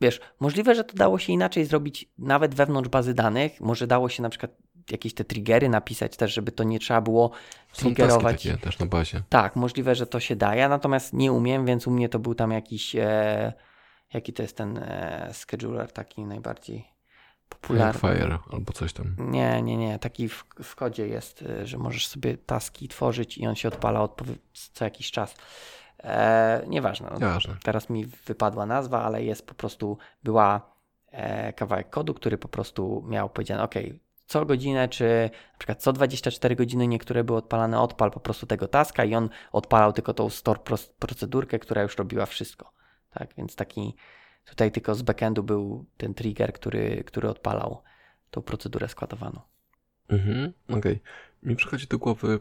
[0.00, 4.22] Wiesz, możliwe, że to dało się inaczej zrobić nawet wewnątrz bazy danych, może dało się
[4.22, 4.50] na przykład
[4.90, 7.30] jakieś te triggery napisać też, żeby to nie trzeba było
[7.72, 8.42] Są triggerować.
[8.42, 9.22] takie też na bazie.
[9.28, 12.50] Tak, możliwe, że to się daje, natomiast nie umiem, więc u mnie to był tam
[12.50, 13.52] jakiś, e,
[14.14, 16.84] jaki to jest ten e, scheduler taki najbardziej
[17.48, 18.00] popularny.
[18.00, 19.16] Fire albo coś tam.
[19.18, 23.46] Nie, nie, nie, taki w, w kodzie jest, e, że możesz sobie taski tworzyć i
[23.46, 24.38] on się odpala odpowie-
[24.72, 25.34] co jakiś czas.
[26.04, 27.56] E, nieważne, no, Nieważne.
[27.62, 30.60] teraz mi wypadła nazwa, ale jest po prostu, była
[31.10, 33.74] e, kawałek kodu, który po prostu miał powiedziane, ok,
[34.26, 38.68] co godzinę, czy na przykład co 24 godziny niektóre były odpalane, odpal po prostu tego
[38.68, 40.60] taska i on odpalał tylko tą store
[40.98, 42.72] procedurkę, która już robiła wszystko.
[43.10, 43.96] Tak, więc taki
[44.46, 47.82] tutaj tylko z backendu był ten trigger, który, który odpalał
[48.30, 49.40] tą procedurę składowaną.
[50.08, 51.00] Mhm, okej.
[51.42, 52.38] Mi przychodzi do głowy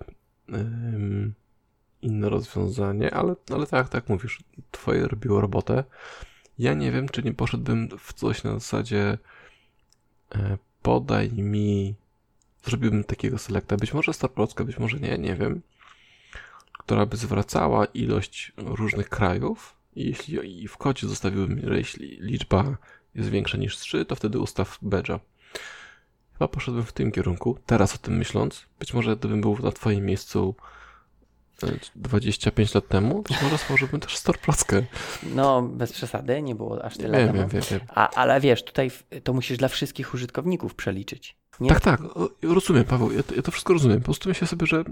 [0.54, 1.34] ym,
[2.02, 5.84] inne rozwiązanie, ale, ale tak, tak mówisz, twoje robiło robotę.
[6.60, 9.18] Ja nie wiem, czy nie poszedłbym w coś na zasadzie
[10.36, 11.96] e, podaj mi,
[12.64, 15.62] zrobiłbym takiego selecta, być może Starpolska, być może nie, nie wiem,
[16.80, 22.78] która by zwracała ilość różnych krajów jeśli i w kodzie zostawiłbym, że jeśli liczba
[23.16, 25.20] jest większa niż 3, to wtedy ustaw badge'a.
[26.34, 28.66] Chyba poszedłem w tym kierunku, teraz o tym myśląc.
[28.80, 30.56] Być może gdybym był na twoim miejscu
[31.64, 34.84] e, 25 lat temu, to może stworzyłbym też Storplackę.
[35.24, 37.80] No, bez przesady, nie było aż tyle Wiem, wiem, wiem, wiem.
[37.88, 38.92] A, ale wiesz, tutaj
[39.24, 41.38] to musisz dla wszystkich użytkowników przeliczyć.
[41.60, 41.70] Nie?
[41.70, 42.02] Tak, tak,
[42.42, 44.00] rozumiem, Paweł, ja to, ja to wszystko rozumiem.
[44.00, 44.84] Po prostu myślę sobie, że e,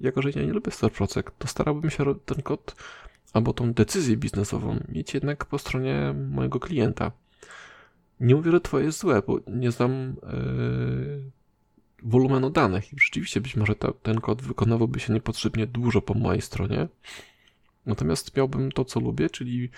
[0.00, 2.74] jako, że ja nie lubię Storprocek, to starałbym się ten kod
[3.34, 7.12] albo tą decyzję biznesową mieć jednak po stronie mojego klienta.
[8.20, 9.92] Nie mówię, że twoje jest złe, bo nie znam
[10.22, 10.36] e,
[12.02, 16.42] wolumenu danych i rzeczywiście być może ta, ten kod wykonywałby się niepotrzebnie dużo po mojej
[16.42, 16.88] stronie.
[17.86, 19.70] Natomiast miałbym to, co lubię, czyli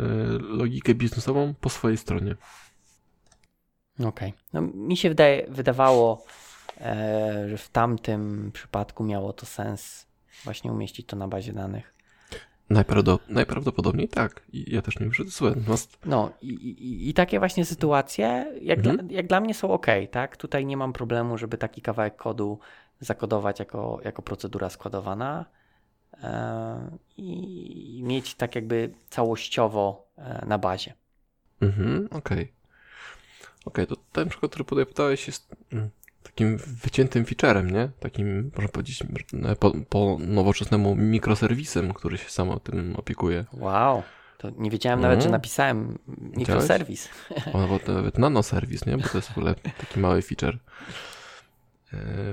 [0.00, 0.04] e,
[0.38, 2.36] logikę biznesową po swojej stronie.
[4.04, 4.34] Okej.
[4.52, 6.24] No, mi się wydaje, wydawało,
[6.80, 10.06] e, że w tamtym przypadku miało to sens
[10.44, 11.97] właśnie umieścić to na bazie danych.
[12.70, 14.42] Najprawdo- najprawdopodobniej tak.
[14.52, 15.50] I ja też nie wiem, złe.
[15.50, 18.96] Natomiast No i, i, i takie właśnie sytuacje, jak, Mhm.
[18.96, 20.36] dla, jak dla mnie są ok, tak?
[20.36, 22.58] Tutaj nie mam problemu, żeby taki kawałek kodu
[23.00, 25.44] zakodować jako, jako procedura składowana
[26.22, 30.94] e, i mieć tak jakby całościowo e, na bazie.
[31.60, 32.52] Mhm, okej.
[33.64, 35.90] Okej, to ten przykład, który podaj- podałeś jest mm,
[36.22, 37.88] takim wyciętym featurem, nie?
[38.00, 39.02] Takim, można powiedzieć,
[39.60, 43.44] po, po nowoczesnemu mikroserwisem, który się sam o tym opiekuje.
[43.52, 44.02] Wow,
[44.38, 45.32] to nie wiedziałem nawet, że Mhm.
[45.32, 45.98] napisałem
[46.36, 47.08] mikroserwis.
[47.52, 48.98] O, nawet, nawet nanoserwis, nie?
[48.98, 50.58] Bo to jest w ogóle taki mały feature.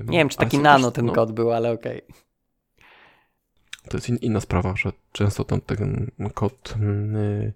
[0.06, 2.02] Nie wiem, czy taki nano też, ten no, kod był, ale okej.
[3.90, 7.54] To jest in, inna sprawa, że często tam ten kod mm, y,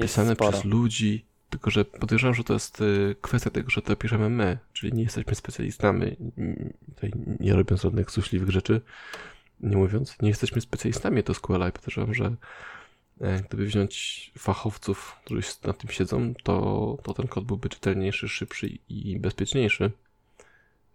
[0.00, 0.50] pisane sporo.
[0.52, 4.58] przez ludzi, tylko że podejrzewam, że to jest y, kwestia tego, że to piszemy my,
[4.72, 8.80] czyli nie jesteśmy specjalistami, mm, tutaj nie robiąc żadnych złośliwych rzeczy,
[9.60, 12.36] nie mówiąc, nie jesteśmy specjalistami to SQL i podejrzewam, że
[13.20, 18.78] e, gdyby wziąć fachowców, którzy na tym siedzą, to, to ten kod byłby czytelniejszy, szybszy
[18.88, 19.90] i bezpieczniejszy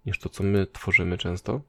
[0.06, 1.62] niż to, co my tworzymy często.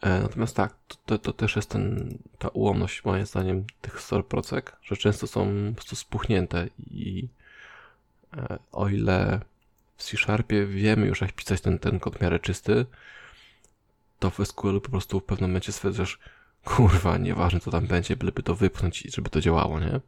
[0.00, 0.74] E, natomiast tak,
[1.06, 5.46] to, to, też jest ten, ta ułomność moim zdaniem tych store procek, że często są
[5.68, 7.28] po prostu spuchnięte i
[8.36, 9.40] e, o ile
[9.96, 12.86] w C-Sharpie wiemy już jak pisać ten, ten kod w miarę czysty,
[14.18, 16.18] to w SQL po prostu w pewnym momencie stwierdzasz,
[16.64, 20.00] kurwa, nieważne co tam będzie, byleby to wypchnąć i żeby to działało, nie?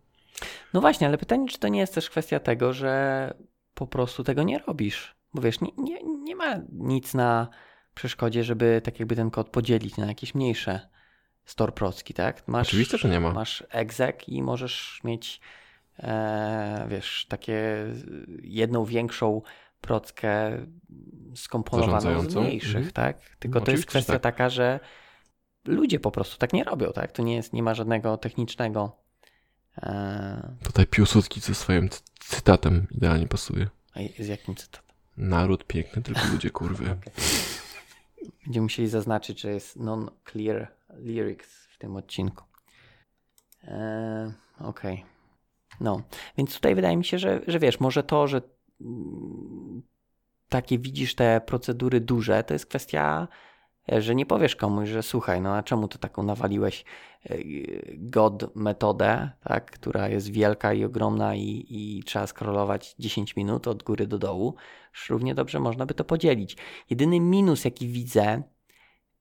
[0.75, 3.35] No właśnie, ale pytanie, czy to nie jest też kwestia tego, że
[3.75, 5.17] po prostu tego nie robisz?
[5.35, 7.49] Bo wiesz, nie, nie, nie ma nic na
[7.99, 10.89] przeszkodzie, żeby tak jakby ten kod podzielić na jakieś mniejsze
[11.45, 12.49] store procki, tak?
[12.49, 13.33] Masz, Oczywiście, że nie ma.
[13.33, 15.41] Masz exec i możesz mieć,
[15.99, 17.87] e, wiesz, takie
[18.43, 19.43] jedną większą
[19.81, 20.51] prockę
[21.35, 22.93] skomponowaną z mniejszych, Mhm.
[22.93, 23.17] tak?
[23.39, 24.23] Tylko No, to jest kwestia tak.
[24.23, 24.81] taka, że
[25.65, 27.13] ludzie po prostu tak nie robią, tak?
[27.13, 28.97] Tu nie, jest, nie ma żadnego technicznego
[29.83, 33.69] e, Tutaj Piłsudski ze swoim cy- cytatem idealnie pasuje.
[33.95, 34.89] a z jakim cytatem?
[35.17, 36.97] Naród piękny, tylko ludzie kurwy.
[38.45, 42.45] Będziemy musieli zaznaczyć, że jest non-clear lyrics w tym odcinku.
[43.63, 45.05] Eee, Okej.
[45.81, 46.03] No,
[46.39, 48.43] więc tutaj wydaje mi się, że, że wiesz, może to, że
[48.81, 49.83] mm,
[50.49, 53.29] takie widzisz te procedury duże, to jest kwestia,
[53.89, 56.85] że nie powiesz komuś, że słuchaj, no a czemu to taką nawaliłeś
[57.25, 57.37] e,
[57.95, 63.83] God metodę, tak, która jest wielka i ogromna i, i trzeba scrollować 10 minut od
[63.83, 64.55] góry do dołu.
[65.09, 66.57] Równie dobrze można by to podzielić.
[66.91, 68.43] Jedyny minus, jaki widzę,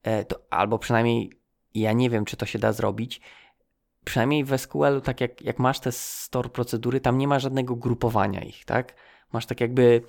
[0.04, 1.32] e, to albo przynajmniej
[1.74, 3.22] ja nie wiem, czy to się da zrobić.
[4.06, 8.42] Przynajmniej w SQL-u, tak jak, jak masz te store procedury, tam nie ma żadnego grupowania
[8.44, 8.96] ich, tak?
[9.34, 10.02] Masz tak jakby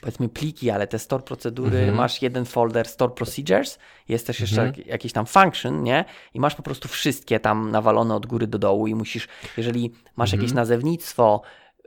[0.00, 1.96] powiedzmy pliki, ale te store procedury, Mhm.
[1.96, 4.76] masz jeden folder store procedures, jest też jeszcze Mhm.
[4.78, 6.04] jak- jakiś tam function, nie?
[6.34, 10.28] I masz po prostu wszystkie tam nawalone od góry do dołu i musisz, jeżeli masz
[10.32, 10.40] Mhm.
[10.42, 11.42] jakieś nazewnictwo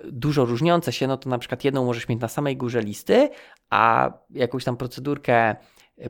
[0.05, 3.29] y, dużo różniące się, no to na przykład jedną możesz mieć na samej górze listy,
[3.69, 5.55] a jakąś tam procedurkę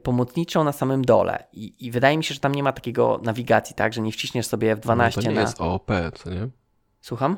[0.04, 1.44] pomocniczą na samym dole.
[1.54, 3.94] I, I wydaje mi się, że tam nie ma takiego nawigacji, tak?
[3.94, 5.42] Że nie wciśniesz sobie F12 No to nie na...
[5.42, 6.48] jest OOP, co nie?
[7.02, 7.38] Słucham?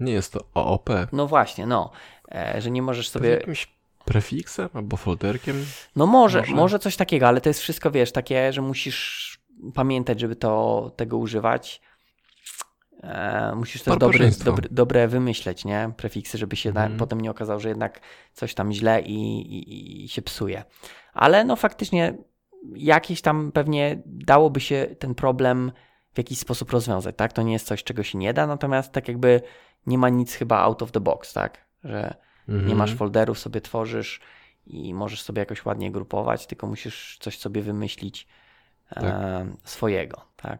[0.00, 0.90] Nie jest to OOP.
[1.12, 1.90] No właśnie, no.
[2.34, 3.24] E, że nie możesz Sobie...
[3.26, 3.36] sobie...
[3.36, 3.68] jakimś
[4.04, 5.64] prefiksem albo folderkiem.
[5.96, 6.52] No może, Może.
[6.54, 9.38] może, coś takiego, ale to jest wszystko, wiesz, takie, że musisz
[9.74, 11.80] pamiętać, żeby to, tego używać.
[13.02, 14.44] E, musisz też Barbarzyństwo.
[14.44, 15.90] dobry, dobre wymyśleć, nie?
[15.96, 16.92] Prefiksy, żeby się Mhm.
[16.92, 18.00] na, potem nie okazało, że jednak
[18.32, 20.64] coś tam źle i, i, i się psuje.
[21.12, 22.14] Ale no faktycznie
[22.76, 25.72] jakieś tam pewnie dałoby się ten problem
[26.14, 27.32] w jakiś sposób rozwiązać, tak?
[27.32, 29.40] To nie jest coś, czego się nie da, natomiast tak jakby
[29.86, 31.64] nie ma nic chyba out of the box, tak?
[31.84, 32.14] Że
[32.48, 32.68] Mhm.
[32.68, 34.20] nie masz folderów, sobie tworzysz
[34.66, 38.26] i możesz sobie jakoś ładnie grupować, tylko musisz coś sobie wymyślić
[38.96, 40.58] e, swojego, tak?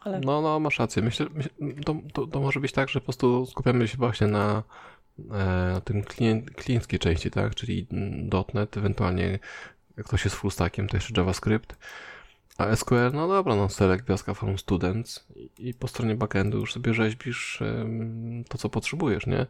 [0.00, 1.02] Ale No, no, masz rację.
[1.02, 1.50] Myślę, myślę
[1.84, 4.62] to, to, to może być tak, że po prostu skupiamy się właśnie na,
[5.18, 7.54] e, na tym klient, klienckiej części, tak?
[7.54, 7.86] Czyli
[8.54, 9.38] .NET, ewentualnie
[9.96, 11.76] jak ktoś jest full stackiem, to jeszcze JavaScript.
[12.58, 16.72] A SQL, no dobra, no select gwiazdka from students i, i po stronie backendu już
[16.72, 19.46] sobie rzeźbisz em, to, co potrzebujesz, nie?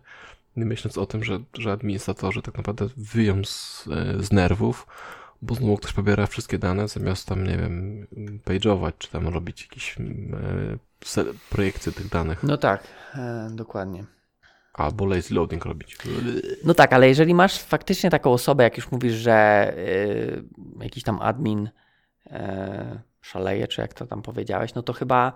[0.57, 4.87] Nie myśląc o tym, że, że administratorzy tak naprawdę wyją z, e, z nerwów,
[5.43, 8.07] bo znowu ktoś pobiera wszystkie dane, zamiast tam, nie wiem,
[8.45, 12.83] page'ować, czy tam robić jakieś e, projekcje tych danych, no tak,
[13.15, 14.05] e, dokładnie.
[14.75, 15.99] albo lazy loading robić.
[16.65, 20.45] No tak, ale jeżeli masz faktycznie taką osobę, jak już mówisz, że y,
[20.81, 21.71] jakiś tam admin
[22.27, 22.31] y,
[23.21, 25.33] szaleje, czy jak to tam powiedziałeś, no to chyba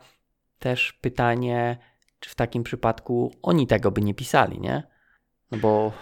[0.59, 1.79] też pytanie,
[2.21, 4.83] czy w takim przypadku oni tego by nie pisali, nie?
[5.51, 5.93] No bo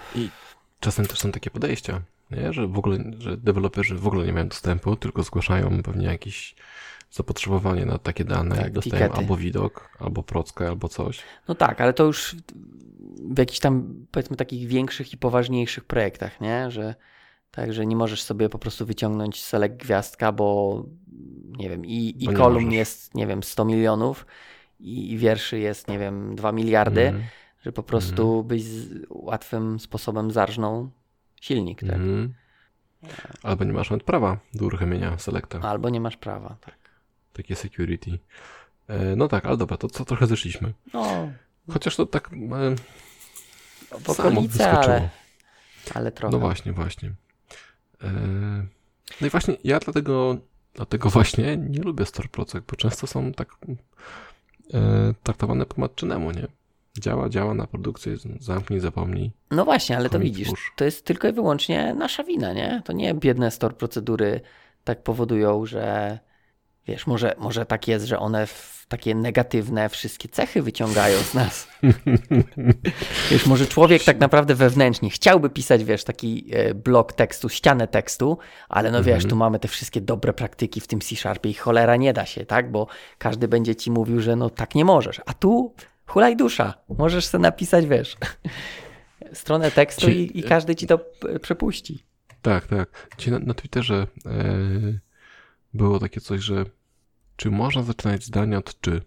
[0.81, 2.53] Czasem też są takie podejścia, nie?
[2.53, 6.55] że w ogóle, że deweloperzy w ogóle nie mają dostępu, tylko zgłaszają pewnie jakieś
[7.11, 9.19] zapotrzebowanie na takie dane Tak, i dostają tikety.
[9.19, 11.23] albo widok, albo prockę, albo coś.
[11.49, 12.37] No tak, ale to już
[13.35, 16.71] w jakichś tam, powiedzmy, takich większych i poważniejszych projektach, nie?
[16.71, 16.95] Że
[17.57, 20.85] tak, że nie możesz sobie po prostu wyciągnąć select gwiazdka, bo
[21.59, 22.79] nie wiem, i, i kolumn możesz.
[22.79, 24.27] jest, nie wiem, 100 milionów
[24.81, 27.25] i, i wierszy jest, nie wiem, 2 miliardy, Mhm.
[27.63, 30.91] że po prostu byś z łatwym sposobem zarżnął
[31.41, 31.91] silnik, tak?
[31.91, 32.35] Mhm.
[33.43, 35.61] Albo nie masz nawet prawa do uruchomienia selecta.
[35.61, 36.75] Albo nie masz prawa, tak.
[37.33, 38.19] Takie security.
[38.89, 40.73] E, No tak, ale dobra, to co trochę zeszliśmy.
[40.95, 41.29] No,
[41.73, 42.37] Chociaż to tak e,
[44.01, 44.95] w samo okolice, wyskoczyło.
[44.95, 45.09] ale,
[45.95, 46.33] ale trochę.
[46.33, 47.13] No właśnie, właśnie.
[48.03, 48.11] E,
[49.21, 50.37] No i właśnie ja dlatego,
[50.75, 53.49] dlatego właśnie nie lubię store procek, bo często są tak
[54.75, 56.47] e, traktowane po matczynemu, nie?
[57.01, 59.31] Działa, działa na produkcję, zamknij, zapomnij.
[59.51, 62.83] No właśnie, ale to widzisz, to jest tylko i wyłącznie nasza wina, nie?
[62.85, 64.41] To nie biedne store procedury
[64.85, 66.19] tak powodują, że
[66.87, 71.69] wiesz, może, może tak jest, że one w takie negatywne wszystkie cechy wyciągają z nas.
[73.31, 78.39] wiesz, może człowiek tak naprawdę wewnętrznie chciałby pisać, wiesz, taki e, blok tekstu, ścianę tekstu,
[78.69, 79.31] ale no wiesz, Mhm.
[79.31, 82.71] tu mamy te wszystkie dobre praktyki w tym C-Sharpie i cholera nie da się, tak?
[82.73, 82.87] Bo
[83.19, 85.21] każdy będzie ci mówił, że no tak nie możesz.
[85.27, 85.75] A tu
[86.07, 86.75] hulaj dusza.
[86.99, 88.17] Możesz sobie napisać, wiesz,
[89.33, 92.05] stronę tekstu Ci- i, i każdy ci to p- przepuści.
[92.43, 93.09] Tak, tak.
[93.19, 94.31] Dzisiaj na, na Twitterze e,
[95.75, 96.65] było takie coś, że
[97.37, 99.03] czy można zaczynać zdania od czy?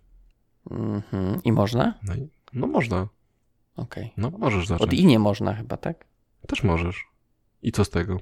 [0.71, 1.43] Mhm.
[1.43, 1.99] I można?
[2.03, 2.13] No,
[2.53, 3.07] no można.
[3.75, 4.13] Okej.
[4.17, 4.93] No możesz Od zacząć.
[4.93, 6.05] i nie można chyba, tak?
[6.47, 7.07] Też możesz.
[7.61, 8.19] I co z tego?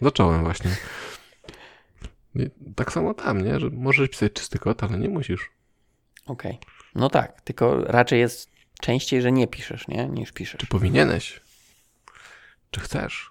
[0.00, 0.76] Zacząłem właśnie.
[2.34, 3.60] I tak samo tam, nie?
[3.60, 5.50] Że możesz pisać czysty kod, ale nie musisz.
[6.26, 6.58] Okej.
[6.94, 10.08] No tak, tylko raczej jest częściej, że nie piszesz, nie?
[10.08, 10.60] Niż piszesz.
[10.60, 11.40] Czy powinieneś?
[12.70, 13.30] Czy chcesz?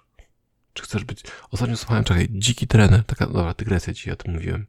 [0.72, 1.22] Czy chcesz być...
[1.50, 4.66] Ostatnio słuchałem, czekaj, dziki trener, taka, dobra, dygresja dzisiaj o tym mówiłem.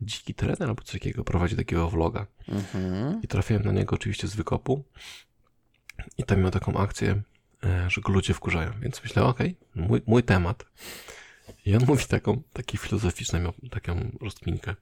[0.00, 2.26] Dziki trener albo coś takiego prowadzi takiego vloga.
[2.48, 3.22] Mhm.
[3.22, 4.84] I trafiłem na niego oczywiście z wykopu.
[6.18, 7.22] I tam miał taką akcję,
[7.64, 8.72] e, że go ludzie wkurzają.
[8.80, 10.64] Więc myślę, okej, mój, mój temat.
[11.66, 14.74] I on mówi taką, taki filozoficzną, miał taką rozkminkę,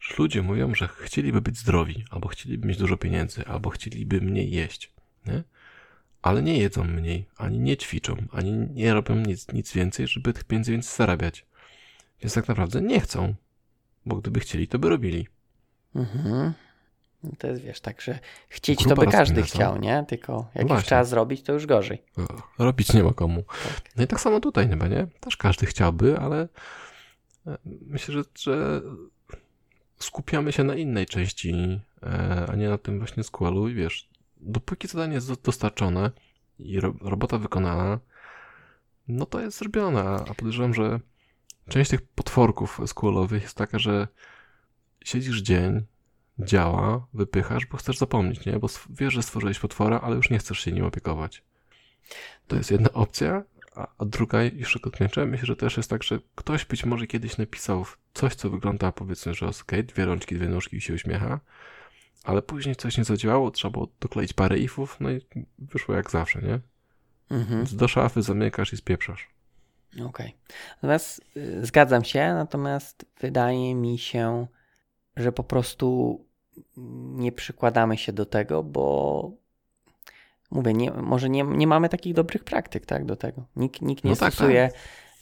[0.00, 4.50] że ludzie mówią, że chcieliby być zdrowi, albo chcieliby mieć dużo pieniędzy, albo chcieliby mniej
[4.50, 4.92] jeść,
[5.26, 5.44] nie?
[6.22, 10.44] Ale nie jedzą mniej, ani nie ćwiczą, ani nie robią nic, nic więcej, żeby tych
[10.44, 11.46] pieniędzy więcej zarabiać.
[12.22, 13.34] Więc tak naprawdę nie chcą,
[14.06, 15.28] bo gdyby chcieli, to by robili.
[15.94, 16.52] Mhm.
[17.24, 20.04] No To jest, wiesz, tak, że chcieć Grupa to by każdy chciał, nie?
[20.08, 20.86] Tylko jak już właśnie.
[20.86, 22.02] trzeba zrobić, to już gorzej.
[22.58, 23.44] Robić nie ma komu.
[23.96, 25.06] No i tak samo tutaj chyba, nie?
[25.20, 26.48] Też każdy chciałby, ale
[27.46, 28.80] e, myślę, że, że
[29.98, 34.08] skupiamy się na innej części, e, a nie na tym właśnie squalu i wiesz,
[34.40, 36.10] dopóki zadanie jest do- dostarczone
[36.58, 37.98] i ro, robota wykonana,
[39.08, 41.00] no to jest zrobione, a podejrzewam, że
[41.68, 44.08] część tych potworków squalowych jest taka, że
[45.04, 45.86] siedzisz dzień,
[46.38, 48.58] działa, wypychasz, bo chcesz zapomnieć, nie?
[48.58, 51.42] Bo wiesz, że stworzyłeś potwora, ale już nie chcesz się nim opiekować.
[52.46, 53.42] To jest jedna opcja,
[53.76, 57.38] a, a druga, jeszcze kończę, myślę, że też jest tak, że ktoś być może kiedyś
[57.38, 61.40] napisał coś, co wygląda powiedzmy, że ok, dwie rączki, dwie nóżki i się uśmiecha,
[62.24, 65.20] ale później coś nie zadziałało, trzeba było dokleić parę ifów, no i
[65.58, 66.60] wyszło jak zawsze, nie?
[67.30, 67.66] Mhm.
[67.72, 69.28] Do szafy zamykasz i spieprzasz.
[70.04, 70.34] Okej.
[70.76, 74.46] Natomiast y, zgadzam się, natomiast wydaje mi się,
[75.16, 76.20] że po prostu
[77.16, 79.30] nie przykładamy się do tego, bo
[80.50, 83.46] mówię, nie, może nie, nie mamy takich dobrych praktyk, tak, do tego.
[83.56, 84.70] Nikt, nikt nie No tak, stosuje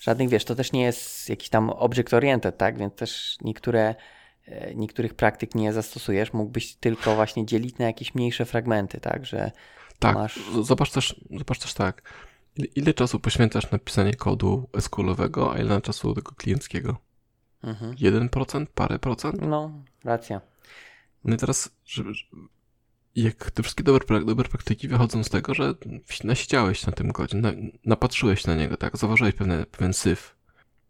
[0.01, 3.95] żadnych, wiesz, to też nie jest jakiś tam object oriented, tak, więc też niektóre,
[4.47, 9.51] e, niektórych praktyk nie zastosujesz, mógłbyś tylko właśnie dzielić na jakieś mniejsze fragmenty, tak, że
[9.99, 10.41] Tak, masz...
[10.63, 12.03] zobacz też, zobacz też tak,
[12.57, 16.97] ile, ile czasu poświęcasz na pisanie kodu SQL-owego, a ile czasu tego klienckiego?
[17.63, 17.95] Mhm.
[17.95, 19.41] 1%, parę procent?
[19.43, 20.41] No, racja.
[21.25, 22.25] No i teraz, żeby, że-
[23.17, 25.75] jak te wszystkie dobre, dobre praktyki wychodzą z tego, że
[26.25, 27.53] nasiedziałeś na tym kodzie, na,
[27.85, 30.37] napatrzyłeś na niego, tak, zauważyłeś pewne, pewien syf.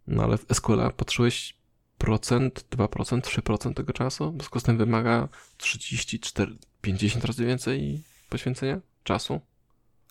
[0.07, 1.55] No ale w SQL patrzyłeś
[1.99, 8.03] procent, 2%, 3% tego czasu, w związku z tym wymaga 30, 4, 50 razy więcej
[8.29, 9.41] poświęcenia czasu.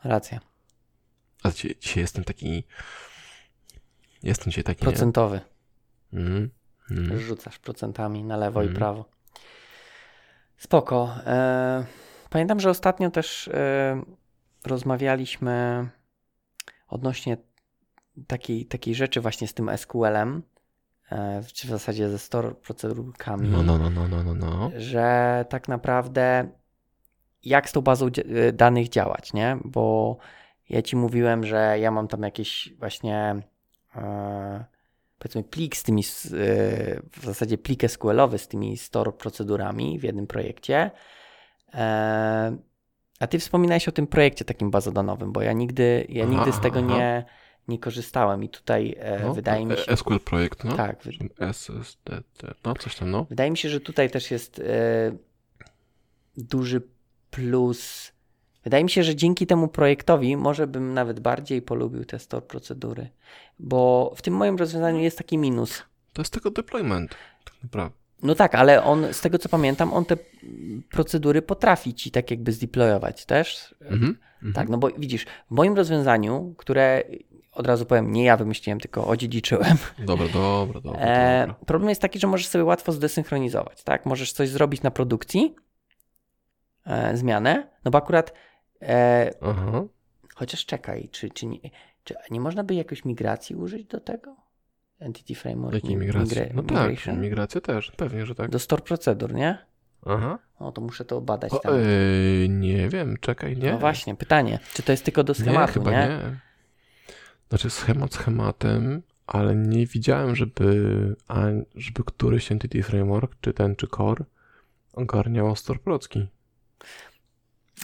[0.03, 0.39] Racja.
[1.43, 2.63] A dzisiaj, dzisiaj jestem taki,
[4.23, 5.41] jestem dzisiaj taki, Procentowy.
[6.13, 6.49] Mm,
[6.91, 7.19] mm.
[7.19, 8.77] Rzucasz procentami na lewo i Mhm.
[8.79, 9.05] prawo.
[10.57, 11.15] Spoko.
[11.25, 11.85] E,
[12.29, 14.01] pamiętam, że ostatnio też e,
[14.65, 15.87] rozmawialiśmy
[16.87, 17.37] odnośnie
[18.27, 20.41] takiej, takiej rzeczy właśnie z tym SQL-em,
[21.11, 24.71] e, czy w zasadzie ze store procedurkami, No, no, no, no, no, no, no.
[24.77, 26.49] że tak naprawdę
[27.43, 29.57] jak z tą bazą e, danych działać, nie?
[29.65, 30.17] Bo
[30.69, 33.35] ja ci mówiłem, że ja mam tam jakieś właśnie
[33.95, 34.65] e,
[35.19, 36.05] powiedzmy plik z tymi, e,
[37.11, 40.91] w zasadzie plik SQL-owy z tymi store procedurami w jednym projekcie.
[41.73, 42.57] E,
[43.19, 46.59] a ty wspominałeś o tym projekcie takim bazodanowym, bo ja nigdy, ja Aha, nigdy z
[46.59, 46.97] tego aha.
[46.97, 47.25] nie,
[47.67, 49.95] nie korzystałem i tutaj no wydaje mi się...
[49.97, 50.75] SQL projekt, no.
[50.75, 51.03] Tak,
[51.39, 53.25] SSDT, no coś tam, no.
[53.29, 54.61] Wydaje mi się, że tutaj też jest
[56.37, 56.81] duży
[57.31, 58.12] plus.
[58.63, 63.09] Wydaje mi się, że dzięki temu projektowi może bym nawet bardziej polubił te store procedury,
[63.59, 65.83] bo w tym moim rozwiązaniu jest taki minus.
[66.13, 67.97] To jest tylko deployment, tak naprawdę.
[68.23, 70.17] No tak, ale on, z tego co pamiętam, on te
[70.91, 73.75] procedury potrafi ci tak jakby zdeployować też.
[73.81, 74.17] Mhm.
[74.35, 74.53] mhm.
[74.53, 77.03] Tak, no bo widzisz, w moim rozwiązaniu, które
[77.51, 80.99] od razu powiem, nie ja wymyśliłem, tylko odziedziczyłem, Dobra, dobra, dobra.
[81.01, 84.05] E, problem jest taki, że możesz sobie łatwo zdesynchronizować, tak?
[84.05, 85.55] Możesz coś zrobić na produkcji,
[86.85, 88.33] e, zmianę, no bo akurat,
[88.83, 89.83] e, Aha.
[90.35, 91.57] chociaż czekaj, czy, czy, nie,
[92.03, 94.35] czy nie można by jakoś migracji użyć do tego?
[94.99, 96.37] Entity Framework Jakiej mi- migracji?
[96.37, 98.49] migra- No tak, migracja też, pewnie, że tak.
[98.51, 99.57] Do store procedur, nie?
[100.05, 100.39] Aha.
[100.59, 101.73] O, to muszę to badać O, tam.
[101.73, 103.71] e, nie wiem, czekaj, nie.
[103.71, 104.59] No właśnie, pytanie.
[104.73, 105.97] Czy to jest tylko do nie, schematu, chyba nie?
[105.97, 106.39] nie.
[107.49, 111.15] Znaczy schemat schematem, ale nie widziałem, żeby,
[111.75, 114.25] żeby któryś Entity Framework, czy ten, czy Core,
[114.93, 116.27] ogarniał Store Procki.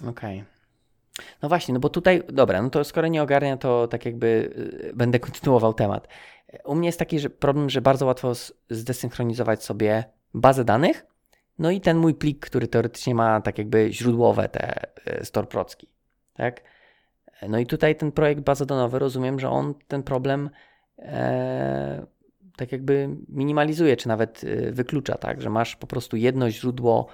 [0.08, 0.44] Okej.
[1.42, 4.28] No właśnie, no bo tutaj, dobra, no to skoro nie ogarnia, to tak jakby
[4.84, 6.08] y, będę kontynuował temat.
[6.66, 8.34] U mnie jest taki że problem, że bardzo łatwo
[8.70, 10.04] zdesynchronizować sobie
[10.34, 11.06] bazę danych,
[11.60, 14.84] no i ten mój plik, który teoretycznie ma tak jakby źródłowe te
[15.22, 15.88] y, store procki,
[16.34, 16.62] tak?
[17.50, 20.50] No i tutaj ten projekt bazodonowy, rozumiem, że on ten problem
[21.00, 22.06] e,
[22.56, 25.42] tak jakby minimalizuje, czy nawet y, wyklucza, tak?
[25.42, 27.08] Że masz po prostu jedno źródło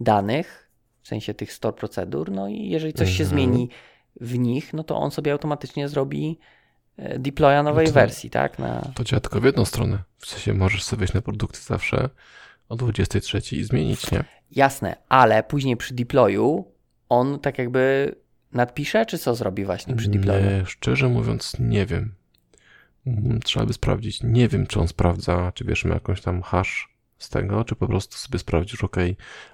[0.00, 0.61] danych,
[1.02, 3.28] w sensie tych store procedur, no i jeżeli coś się Mhm.
[3.30, 3.68] zmieni
[4.20, 6.38] w nich, no to on sobie automatycznie zrobi
[6.96, 8.58] e, deploya nowej to- wersji, tak?
[8.58, 8.92] Na...
[8.94, 9.98] To działa tylko w jedną stronę.
[10.18, 12.08] W sensie możesz sobie wejść na produkty zawsze
[12.68, 14.24] o 23 i zmienić, nie?
[14.50, 16.64] Jasne, ale później przy deployu
[17.08, 18.14] on tak jakby
[18.52, 20.44] nadpisze, czy co zrobi właśnie przy deployu?
[20.44, 22.14] Nie, szczerze mówiąc, nie wiem.
[23.06, 24.22] Mm, Trzeba by sprawdzić.
[24.22, 26.88] Nie wiem, czy on sprawdza, czy wiesz, ma jakąś tam hash
[27.22, 28.96] z tego, czy po prostu sobie sprawdzisz, ok,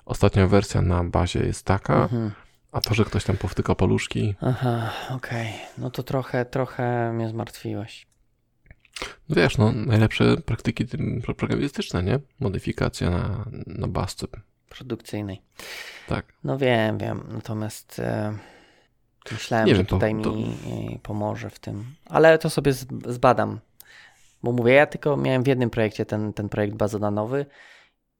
[0.05, 2.31] ostatnia wersja na bazie jest taka, Mhm.
[2.73, 5.53] a to, że ktoś tam powtyka paluszki, Aha, okej.
[5.79, 8.07] No to trochę, trochę mnie zmartwiłeś.
[9.29, 10.85] no wiesz, no, najlepsze praktyki
[11.27, 12.19] programistyczne, nie?
[12.41, 14.27] Modyfikacja na, na basce.
[14.69, 15.43] Produkcyjnej.
[16.09, 16.33] Tak.
[16.45, 17.23] No wiem, wiem.
[17.29, 18.35] Natomiast e,
[19.33, 20.57] myślałem, Nie że wiem, to- tutaj to- mi
[20.95, 21.85] e, pomoże w tym.
[22.07, 22.73] Ale to sobie
[23.07, 23.59] zbadam.
[24.43, 27.47] Bo mówię, ja tylko miałem w jednym projekcie ten, ten projekt bazodanowy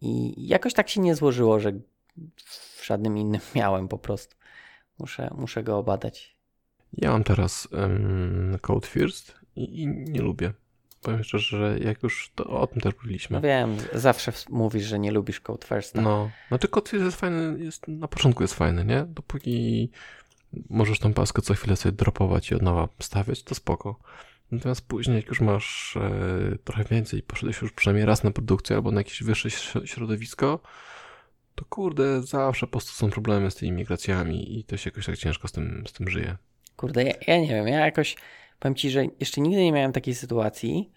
[0.01, 1.73] i jakoś tak się nie złożyło, że
[2.47, 4.37] w żadnym innym miałem po prostu.
[4.99, 6.37] Muszę, muszę go obadać.
[6.93, 10.53] Ja mam teraz um, Code First i, i nie lubię.
[11.03, 13.37] Powiem szczerze, że jak już to o tym też mówiliśmy.
[13.37, 15.95] No wiem, zawsze ws- mówisz, że nie lubisz Code First.
[15.95, 19.05] No, znaczy Code First jest fajny, jest, na początku jest fajny, nie?
[19.09, 19.91] Dopóki
[20.71, 24.01] możesz tą paskę co chwilę sobie dropować i od nowa stawiać, to spoko.
[24.51, 28.91] Natomiast później, jak już masz e, trochę więcej, poszedłeś już przynajmniej raz na produkcję albo
[28.91, 30.61] na jakieś wyższe śro- środowisko,
[31.55, 35.17] to kurde, zawsze po prostu są problemy z tymi migracjami i to się jakoś tak
[35.17, 36.37] ciężko z tym, z tym żyje.
[36.77, 38.17] Kurde, ja, ja nie wiem, ja jakoś
[38.59, 40.93] powiem ci, że jeszcze nigdy nie miałem takiej sytuacji,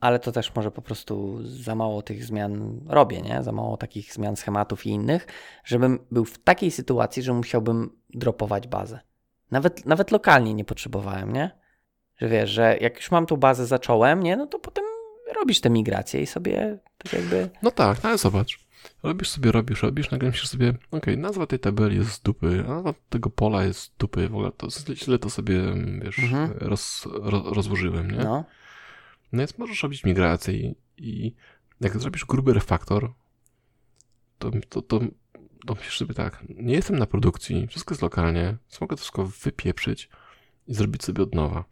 [0.00, 3.42] ale to też może po prostu za mało tych zmian robię, nie?
[3.42, 5.26] Za mało takich zmian schematów i innych,
[5.64, 9.00] żebym był w takiej sytuacji, że musiałbym dropować bazę.
[9.50, 11.63] Nawet, nawet lokalnie nie potrzebowałem, nie?
[12.16, 14.36] Że wiesz, że jak już mam tą bazę, zacząłem, nie?
[14.36, 14.84] No to potem
[15.36, 17.50] robisz te migracje i sobie tak jakby...
[17.62, 18.58] No tak, no ale zobacz.
[19.02, 22.70] Robisz sobie, robisz, robisz, nagle myślisz sobie, okej, nazwa tej tabeli jest z dupy, a
[22.70, 25.62] nazwa tego pola jest z dupy, w ogóle to źle- to sobie,
[26.02, 26.50] wiesz, Mhm.
[26.60, 28.18] roz, ro, rozłożyłem, nie?
[28.18, 28.44] No,
[29.32, 31.34] No więc możesz robić migrację i, i
[31.80, 33.12] jak zrobisz gruby refaktor,
[34.38, 35.00] to, to, to,
[35.66, 40.08] to myślisz sobie tak, nie jestem na produkcji, wszystko jest lokalnie, mogę to wszystko wypieprzyć
[40.66, 41.64] i zrobić sobie od nowa.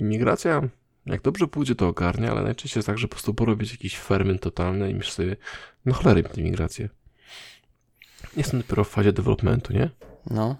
[0.00, 0.62] I migracja,
[1.06, 4.42] jak dobrze pójdzie, to ogarnia, ale najczęściej jest tak, że po prostu porobić jakiś ferment
[4.42, 5.36] totalny i myślisz sobie,
[5.86, 6.88] no cholery migracje.
[8.36, 9.90] Jestem dopiero w fazie developmentu, nie?
[10.30, 10.56] no.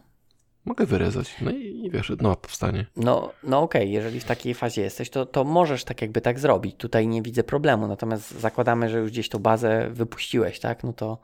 [0.64, 2.86] Mogę wyrezać, no i, i wiesz, nowa powstanie.
[2.96, 6.76] No, no okej, jeżeli w takiej fazie jesteś, to, to możesz tak jakby tak zrobić.
[6.76, 7.88] Tutaj nie widzę problemu.
[7.88, 10.84] Natomiast zakładamy, że już gdzieś tą bazę wypuściłeś, tak?
[10.84, 11.18] No to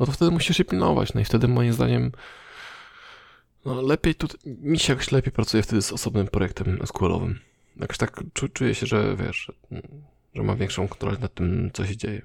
[0.00, 1.14] no to wtedy musisz się pilnować.
[1.14, 2.12] No i wtedy moim zdaniem
[3.64, 7.38] no lepiej tu, mi się jakoś lepiej pracuje wtedy z osobnym projektem SQL-owym.
[7.76, 9.52] Jakoś tak czu, czuję się, że wiesz,
[10.34, 12.22] że mam większą kontrolę nad tym, co się dzieje.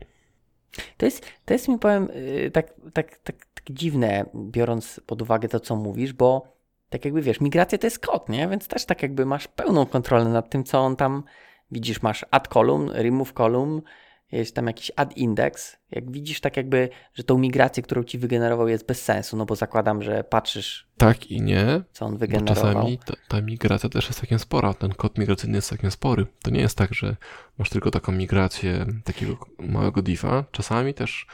[0.98, 5.48] to jest, to jest mi powiem y, tak, tak, tak, tak dziwne, biorąc pod uwagę
[5.48, 6.58] to, co mówisz, bo
[6.90, 8.48] tak jakby wiesz, migracja to jest kod, nie?
[8.48, 11.24] Więc też tak jakby masz pełną kontrolę nad tym, co on tam
[11.72, 13.82] widzisz, masz add column, remove column,
[14.32, 15.78] jest tam jakiś add index.
[15.92, 19.56] Jak widzisz tak jakby, że tą migrację, którą ci wygenerował jest bez sensu, no bo
[19.56, 22.56] zakładam, że patrzysz, Tak i nie, co on bo wygenerował.
[22.56, 24.74] czasami ta, ta migracja też jest całkiem spora.
[24.74, 26.26] Ten kod migracyjny jest całkiem spory.
[26.44, 27.16] To nie jest tak, że
[27.58, 30.44] masz tylko taką migrację takiego małego diffa.
[30.52, 31.28] Czasami też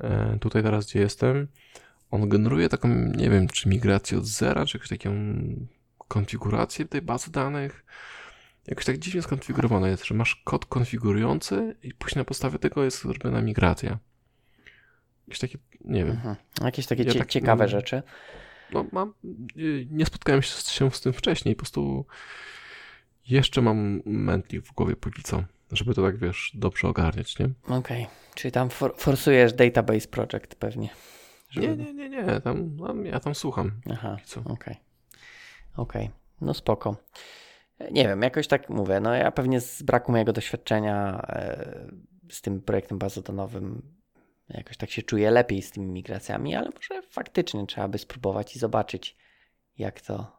[0.00, 1.48] e, tutaj teraz, gdzie jestem,
[2.10, 5.10] on generuje taką, nie wiem, czy migrację od zera, czy jakąś taką
[6.08, 7.84] konfigurację tej bazy danych.
[8.66, 13.02] Jakoś tak dziwnie skonfigurowane jest, że masz kod konfigurujący i później na podstawie tego jest
[13.02, 13.98] zrobiona migracja.
[15.28, 16.14] Jakieś takie, nie wiem.
[16.14, 16.36] Mhm.
[16.64, 18.02] Jakieś takie Ja cie- tak, ciekawe mm, rzeczy.
[18.72, 19.14] No, mam,
[19.56, 22.06] y, nie spotkałem się z, się z tym wcześniej, po prostu
[23.28, 27.50] jeszcze mam mętlik w głowie póki co, żeby to tak, wiesz, dobrze ogarniać, nie?
[27.68, 30.88] Okej, czyli tam for, forsujesz database project pewnie.
[31.50, 33.70] żeby- Nie, nie, nie, nie, tam, tam, ja tam słucham.
[33.92, 34.76] Aha, okej.
[35.76, 36.10] Okej,
[36.40, 36.96] no spoko.
[37.90, 41.86] Nie wiem, jakoś tak mówię, no ja pewnie z braku mojego doświadczenia e,
[42.30, 43.82] z tym projektem bazodonowym
[44.48, 48.58] jakoś tak się czuję lepiej z tymi migracjami, ale może faktycznie trzeba by spróbować i
[48.58, 49.16] zobaczyć,
[49.78, 50.36] jak to.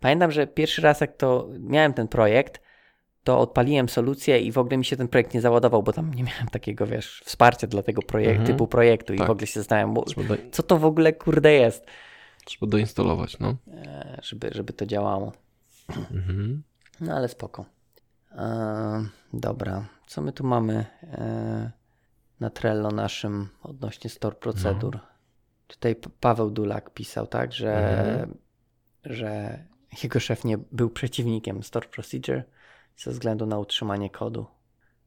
[0.00, 2.60] Pamiętam, że pierwszy raz, jak to miałem ten projekt,
[3.24, 6.22] to odpaliłem solucję i w ogóle mi się ten projekt nie załadował, bo tam nie
[6.24, 8.46] miałem takiego, wiesz, wsparcia dla tego projektu, Mhm.
[8.46, 9.26] typu projektu i Tak.
[9.26, 10.04] w ogóle się zastanawiam,
[10.52, 11.86] co to w ogóle kurde jest,
[12.44, 13.56] trzeba doinstalować, no.
[13.68, 15.32] e, żeby, żeby to działało.
[16.10, 16.62] Mhm.
[17.00, 17.64] No ale spoko.
[18.32, 21.70] E, dobra, co my tu mamy e,
[22.40, 24.98] na Trello naszym odnośnie store procedur?
[25.66, 27.74] Tutaj P- Paweł Dulak pisał, tak, że,
[28.08, 28.38] Mhm.
[29.04, 29.58] że
[30.02, 32.42] jego szef nie był przeciwnikiem store procedure
[32.96, 34.46] ze względu na utrzymanie kodu.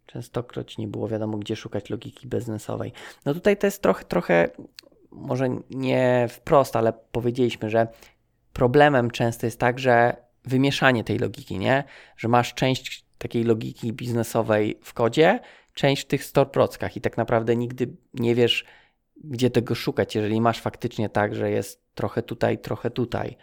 [0.05, 2.93] Częstokroć nie było wiadomo, gdzie szukać logiki biznesowej.
[3.25, 4.49] No tutaj to jest trochę, trochę,
[5.11, 7.87] może nie wprost, ale powiedzieliśmy, że
[8.53, 10.15] problemem często jest tak, że
[10.45, 11.83] wymieszanie tej logiki, nie?
[12.17, 15.39] Że masz część takiej logiki biznesowej w kodzie,
[15.73, 18.65] część w tych store prockach i tak naprawdę nigdy nie wiesz,
[19.23, 23.37] gdzie tego szukać, jeżeli masz faktycznie tak, że jest trochę tutaj, trochę tutaj.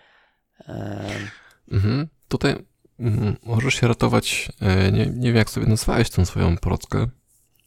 [1.73, 2.09] Mhm.
[2.29, 2.55] Tutaj
[3.01, 7.07] mm, możesz się ratować, e, nie, nie wiem jak sobie nazwałeś tą swoją prockę,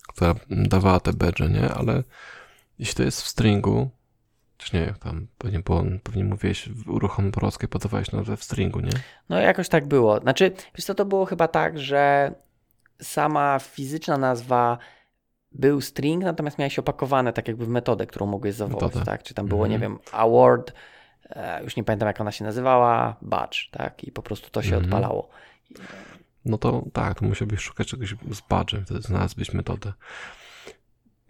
[0.07, 1.69] która dawała te badge, nie?
[1.69, 2.03] Ale
[2.79, 3.89] jeśli to jest w stringu,
[4.63, 8.89] czy nie, tam pewnie, było, pewnie mówiłeś uruchom prockę, podawałeś nazwę w stringu, nie?
[9.29, 10.19] No jakoś tak było.
[10.19, 12.31] Znaczy, wiesz co, to było chyba tak, że
[13.01, 14.77] sama fizyczna nazwa
[15.51, 19.23] był string, natomiast miałeś opakowane tak jakby w metodę, którą mogłeś zawołać, tak?
[19.23, 19.91] Czy tam było, nie Mhm.
[19.93, 20.73] wiem, award,
[21.29, 24.03] e, już nie pamiętam jak ona się nazywała, badge, tak?
[24.03, 24.83] I po prostu to się Mhm.
[24.83, 25.29] odpalało.
[26.45, 29.93] No to tak, to musiałbyś szukać czegoś z badżem, wtedy znalazłbyś metodę.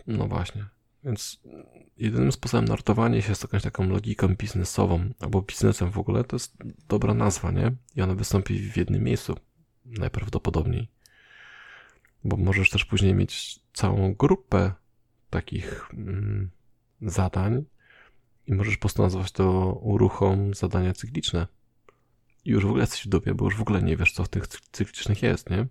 [0.07, 0.65] No właśnie.
[1.05, 1.39] Więc
[1.97, 6.35] jedynym sposobem na ratowanie się z jakąś taką logiką biznesową albo biznesem w ogóle to
[6.35, 7.71] jest dobra nazwa, nie?
[7.95, 9.35] I ona wystąpi w jednym miejscu
[9.85, 10.89] najprawdopodobniej.
[12.23, 14.71] Bo możesz też później mieć całą grupę
[15.29, 16.49] takich mm,
[17.01, 17.63] zadań
[18.47, 21.47] i możesz po prostu nazwać to uruchom zadania cykliczne.
[22.45, 24.29] I już w ogóle jesteś w dupie, bo już w ogóle nie wiesz, co w
[24.29, 25.67] tych cyk- cyklicznych jest, nie?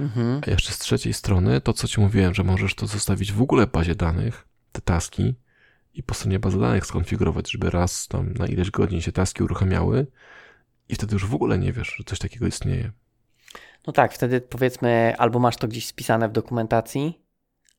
[0.00, 0.40] Mhm.
[0.46, 3.66] A jeszcze z trzeciej strony, to co ci mówiłem, że możesz to zostawić w ogóle
[3.66, 5.34] w bazie danych, te taski,
[5.94, 10.06] i po stronie bazy danych skonfigurować, żeby raz tam na ileś godzin się taski uruchamiały,
[10.88, 12.90] i wtedy już w ogóle nie wiesz, że coś takiego istnieje.
[13.86, 17.22] No tak, wtedy powiedzmy, albo masz to gdzieś spisane w dokumentacji,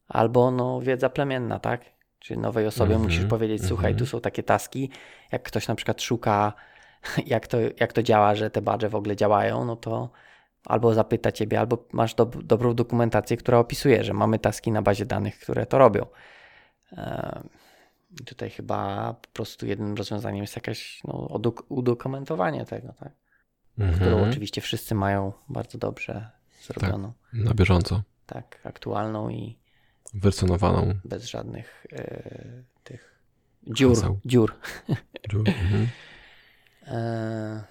[0.08, 1.86] albo no wiedza plemienna, tak?
[2.20, 4.00] Czy nowej osobie Mhm, musisz powiedzieć, słuchaj, mhm.
[4.00, 4.90] tu są takie taski,
[5.32, 6.54] jak ktoś na przykład szuka,
[7.26, 10.10] jak to, jak to działa, że te badże w ogóle działają, no to
[10.66, 15.06] albo zapyta ciebie, albo masz dob- dobrą dokumentację, która opisuje, że mamy taski na bazie
[15.06, 16.06] danych, które to robią.
[18.22, 23.12] I tutaj chyba po prostu jednym rozwiązaniem jest jakaś no, udok- udokumentowanie tego, tak?
[23.96, 24.30] którą Mhm.
[24.30, 26.30] oczywiście wszyscy mają bardzo dobrze
[26.62, 27.14] zrobioną.
[27.34, 28.02] Na bieżąco.
[28.26, 29.58] Tak, aktualną i
[30.14, 30.94] Wersjonowaną.
[31.06, 32.24] bez żadnych e,
[32.84, 33.20] tych
[33.68, 33.96] dziur.
[33.96, 34.20] Haseł.
[34.26, 34.54] dziur.
[35.34, 35.88] Mhm.
[36.88, 37.64] E,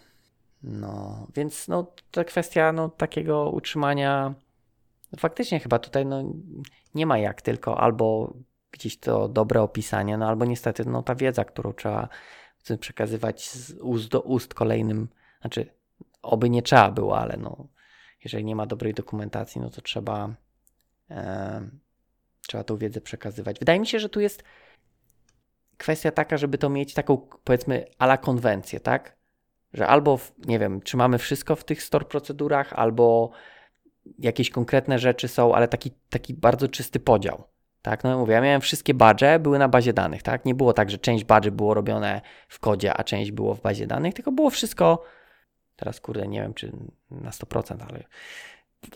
[0.63, 4.35] no, więc no, ta kwestia no, takiego utrzymania
[5.19, 6.23] faktycznie chyba tutaj no,
[6.95, 8.35] nie ma jak tylko albo
[8.73, 12.09] gdzieś to dobre opisanie, no albo niestety no, ta wiedza, którą trzeba
[12.81, 15.09] przekazywać z ust do ust kolejnym,
[15.41, 15.67] znaczy
[16.23, 17.67] oby nie trzeba było, ale no,
[18.25, 20.35] jeżeli nie ma dobrej dokumentacji, no to trzeba
[21.11, 21.69] e,
[22.49, 23.59] trzeba tą wiedzę przekazywać.
[23.59, 24.43] Wydaje mi się, że tu jest
[25.77, 29.17] kwestia taka, żeby to mieć taką powiedzmy ala konwencję, tak?
[29.75, 33.31] Że albo, nie wiem, trzymamy wszystko w tych store procedurach, albo
[34.19, 37.45] jakieś konkretne rzeczy są, ale taki, taki bardzo czysty podział.
[37.89, 40.45] Tak, no mówię, ja miałem wszystkie badże, były na bazie danych, tak?
[40.45, 43.87] Nie było tak, że część badży było robione w kodzie, a część było w bazie
[43.87, 45.05] danych, tylko było wszystko,
[45.77, 46.73] teraz kurde, nie wiem czy
[47.11, 48.03] na 100%, ale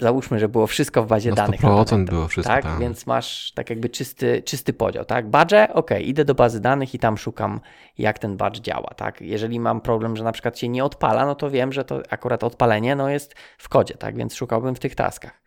[0.00, 1.60] załóżmy, że było wszystko w bazie Na danych.
[1.60, 2.04] 100% pamiętam.
[2.04, 2.80] było wszystko Tak, tam.
[2.80, 5.28] więc masz tak jakby czysty, czysty podział, tak?
[5.30, 7.60] Badże, ok, idę do bazy danych i tam szukam,
[7.98, 9.20] jak ten badge działa, tak?
[9.20, 12.44] Jeżeli mam problem, że na przykład się nie odpala, no to wiem, że to akurat
[12.44, 14.16] odpalenie no jest w kodzie, tak?
[14.16, 15.42] Więc szukałbym w tych taskach.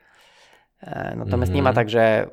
[0.81, 1.75] E, Natomiast nie ma Mhm.
[1.75, 2.27] tak, że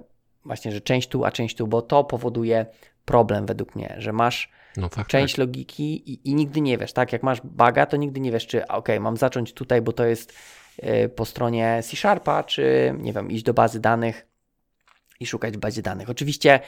[0.44, 2.66] właśnie, że część tu, a część tu, bo to powoduje
[3.04, 5.38] problem według mnie, że masz No tak, część tak.
[5.38, 7.12] logiki i, i nigdy nie wiesz, tak?
[7.12, 10.32] Jak masz baga, to nigdy nie wiesz, czy ok, mam zacząć tutaj, bo to jest
[11.04, 14.26] y, po stronie C Sharpa, czy nie wiem, iść do bazy danych
[15.20, 16.10] i szukać w bazie danych.
[16.10, 16.60] Oczywiście,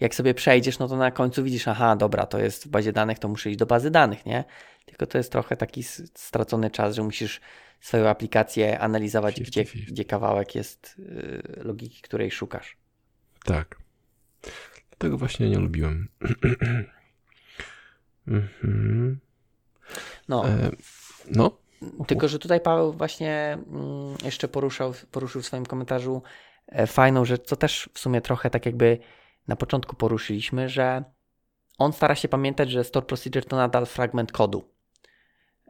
[0.00, 3.18] jak sobie przejdziesz, no to na końcu widzisz, aha, dobra, to jest w bazie danych,
[3.18, 4.44] to muszę iść do bazy danych, nie?
[4.86, 5.82] Tylko to jest trochę taki
[6.14, 7.40] stracony czas, że musisz
[7.80, 9.84] swoją aplikację analizować, gdzie, 50-50.
[9.88, 12.79] gdzie kawałek jest y, logiki, której szukasz.
[13.44, 13.78] Tak.
[14.98, 16.08] Tego właśnie nie lubiłem.
[18.28, 19.18] Mhm.
[20.28, 20.70] No, E,
[21.30, 21.58] no,
[22.06, 26.22] Tylko, że tutaj Paweł właśnie mm, jeszcze poruszał, poruszył w swoim komentarzu
[26.66, 28.98] e, fajną rzecz, co też w sumie trochę tak jakby
[29.48, 31.04] na początku poruszyliśmy, że
[31.78, 34.64] on stara się pamiętać, że store procedure to nadal fragment kodu.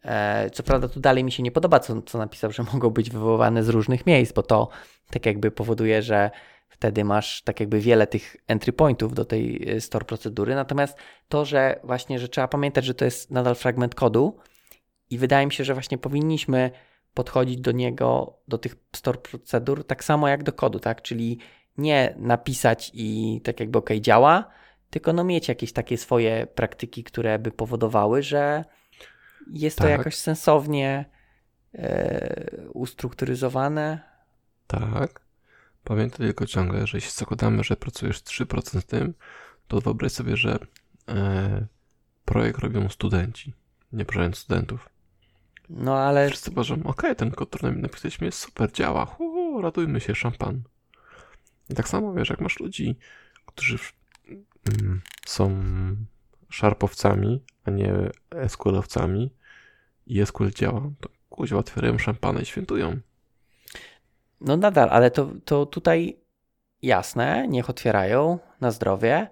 [0.05, 3.11] E, co prawda tu dalej mi się nie podoba, co, co napisał, że mogą być
[3.11, 4.69] wywoływane z różnych miejsc, bo to
[5.11, 6.31] tak jakby powoduje, że
[6.71, 10.55] wtedy masz tak jakby wiele tych entry pointów do tej e, store procedury.
[10.55, 10.99] Natomiast
[11.29, 14.39] to, że właśnie, że trzeba pamiętać, że to jest nadal fragment kodu
[15.11, 16.71] i wydaje mi się, że właśnie powinniśmy
[17.15, 21.03] podchodzić do niego, do tych store procedur tak samo jak do kodu, tak?
[21.03, 21.39] Czyli
[21.79, 24.51] nie napisać i tak jakby ok, działa,
[24.91, 28.65] tylko no mieć jakieś takie swoje praktyki, które by powodowały, że
[29.53, 29.87] jest tak.
[29.87, 31.05] to jakoś sensownie
[31.75, 34.01] e, ustrukturyzowane.
[34.67, 35.30] Tak.
[35.85, 39.15] Pamiętaj tylko ciągle, że jeśli zakładamy, że pracujesz 3% tym,
[39.69, 40.59] to wyobraź sobie, że
[41.09, 41.67] e,
[42.25, 43.55] projekt robią studenci,
[43.93, 44.89] nie projekt studentów.
[45.71, 46.29] No ale...
[46.29, 50.63] Wszyscy uważam, okej, okay, ten kod, który napisaliśmy jest super, działa, hu, radujmy się, szampan.
[51.71, 52.99] I tak samo, wiesz, jak masz ludzi,
[53.47, 53.79] którzy
[54.81, 55.63] mm, są
[56.49, 58.11] szarpowcami, a nie
[58.49, 59.31] SQL-owcami
[60.07, 63.01] i SQL działa, to kuźwa otwierają szampany i świętują.
[64.41, 66.17] No nadal, ale to, to tutaj
[66.83, 69.29] jasne, niech otwierają na zdrowie.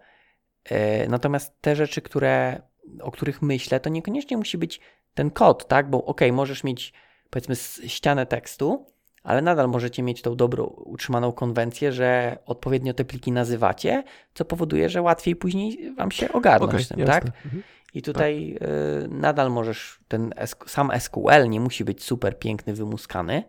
[0.71, 0.77] Yy,
[1.09, 2.63] natomiast te rzeczy, które,
[3.01, 4.81] o których myślę, to niekoniecznie musi być
[5.15, 5.91] ten kod, tak?
[5.91, 6.93] Bo ok, możesz mieć
[7.31, 7.57] powiedzmy
[7.87, 8.87] ścianę tekstu,
[9.23, 14.05] ale nadal możecie mieć tą dobrą, utrzymaną konwencję, że odpowiednio te pliki nazywacie,
[14.35, 17.25] co powoduje, że łatwiej później wam się ogarnąć okay, tym, tak?
[17.27, 17.63] Mhm.
[17.95, 18.69] I tutaj tak.
[19.11, 20.35] nadal możesz, ten
[20.67, 23.43] sam SQL nie musi być super piękny, wymuskany,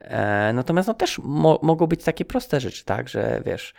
[0.00, 3.74] e, natomiast no też mo mogą być takie proste rzeczy, tak, że wiesz,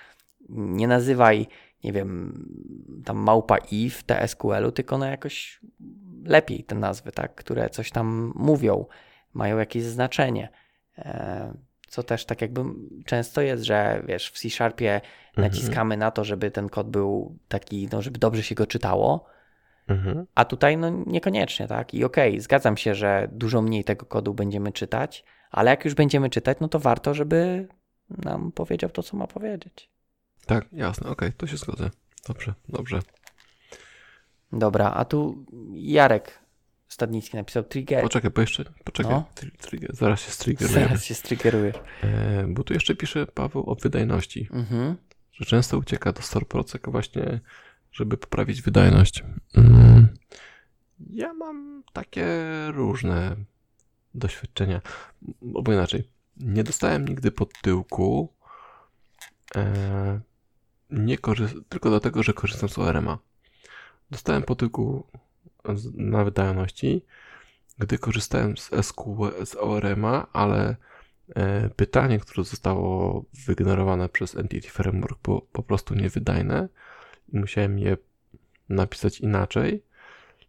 [0.49, 1.47] nie nazywaj,
[1.83, 2.45] nie wiem,
[3.05, 5.61] tam małpa i w TSQL-u, tylko no jakoś
[6.25, 8.85] lepiej te nazwy, tak, które coś tam mówią,
[9.33, 10.49] mają jakieś znaczenie.
[10.97, 11.53] E,
[11.87, 12.61] co też tak jakby
[13.05, 15.47] często jest, że wiesz, w C-Sharpie mhm.
[15.47, 19.25] naciskamy na to, żeby ten kod był taki, no, żeby dobrze się go czytało,
[19.87, 20.25] mhm.
[20.35, 21.93] a tutaj no niekoniecznie, tak?
[21.93, 25.93] I okej, okay, zgadzam się, że dużo mniej tego kodu będziemy czytać, ale jak już
[25.93, 27.67] będziemy czytać, no to warto, żeby
[28.09, 29.89] nam powiedział to, co ma powiedzieć.
[30.45, 31.89] Tak, jasne, okej, okay, to się zgodzę.
[32.27, 32.99] Dobrze, dobrze.
[34.51, 36.39] Dobra, a tu Jarek
[36.87, 38.03] Stadnicki napisał trigger.
[38.03, 39.25] Poczekaj, bo jeszcze, poczekaj, no.
[39.61, 40.79] trigger, zaraz się striggeruje.
[40.79, 41.75] Zaraz się striggerujesz.
[42.03, 44.95] E, bo tu jeszcze pisze Paweł o wydajności, mhm.
[45.33, 47.39] że często ucieka do StoreProcek właśnie,
[47.91, 49.23] żeby poprawić wydajność.
[49.55, 50.07] Mm.
[51.09, 52.27] Ja mam takie
[52.67, 53.35] różne
[54.17, 54.81] doświadczenia,
[55.55, 58.33] albo inaczej, nie dostałem nigdy pod tyłku
[59.55, 60.19] e,
[60.89, 61.17] nie
[61.69, 63.17] tylko dlatego, że korzystam z ORM-a.
[64.11, 65.07] Dostałem po tyłku
[65.93, 67.05] na wydajności,
[67.77, 70.75] gdy korzystałem z SQL, z ORM-a, ale
[71.35, 76.69] e, pytanie, które zostało wygenerowane przez Entity Framework było po prostu niewydajne
[77.33, 77.97] i musiałem je
[78.69, 79.83] napisać inaczej.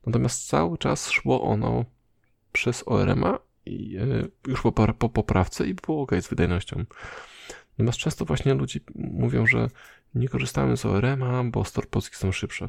[0.07, 1.85] Natomiast cały czas szło ono
[2.53, 4.05] przez ORM-a i e,
[4.47, 6.85] już po, po poprawce i było ok z wydajnością.
[7.79, 9.69] Natomiast często właśnie ludzie mówią, że
[10.15, 12.69] nie korzystamy z ORM-a, bo storpolski są szybsze.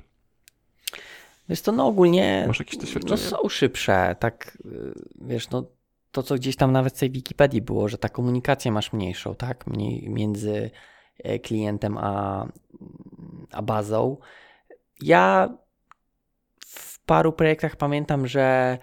[1.50, 3.12] Wiesz to no ogólnie Masz jakieś doświadczenie?
[3.12, 5.66] No są szybsze, tak y, wiesz, no
[6.12, 9.68] to co gdzieś tam nawet w tej Wikipedii było, że ta komunikację masz mniejszą, tak,
[9.68, 10.72] Mniej, między
[11.24, 12.48] e, klientem a,
[13.52, 14.18] a bazą.
[15.02, 15.50] Ja
[16.66, 18.78] w paru projektach pamiętam, że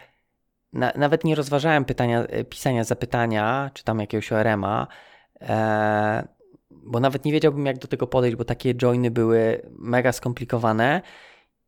[0.76, 4.86] na, nawet nie rozważałem pytania, e, pisania zapytania, czy tam jakiegoś ORM-a,
[5.40, 6.28] e,
[6.70, 11.02] bo nawet nie wiedziałbym, jak do tego podejść, bo takie joiny były mega skomplikowane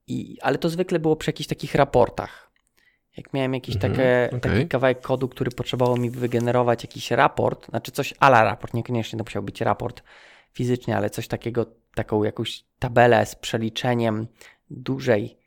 [0.06, 2.50] i, ale to zwykle było przy jakichś takich raportach.
[3.16, 4.40] Jak miałem jakiś mhm, takie, okay.
[4.40, 9.24] taki kawałek kodu, który potrzebował mi wygenerować jakiś raport, znaczy coś ala raport, niekoniecznie to
[9.24, 10.02] musiał być raport
[10.52, 14.26] fizycznie, ale coś takiego, taką jakąś tabelę z przeliczeniem
[14.70, 15.38] dużej,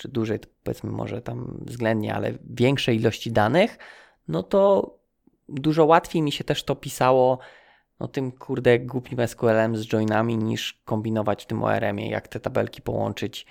[0.00, 3.78] czy dużej, powiedzmy może tam względnie, ale większej ilości danych,
[4.28, 4.94] no to
[5.48, 7.38] dużo łatwiej mi się też to pisało
[8.00, 12.82] no tym kurde głupim SQL-em z joinami niż kombinować w tym ORM-ie, jak te tabelki
[12.82, 13.46] połączyć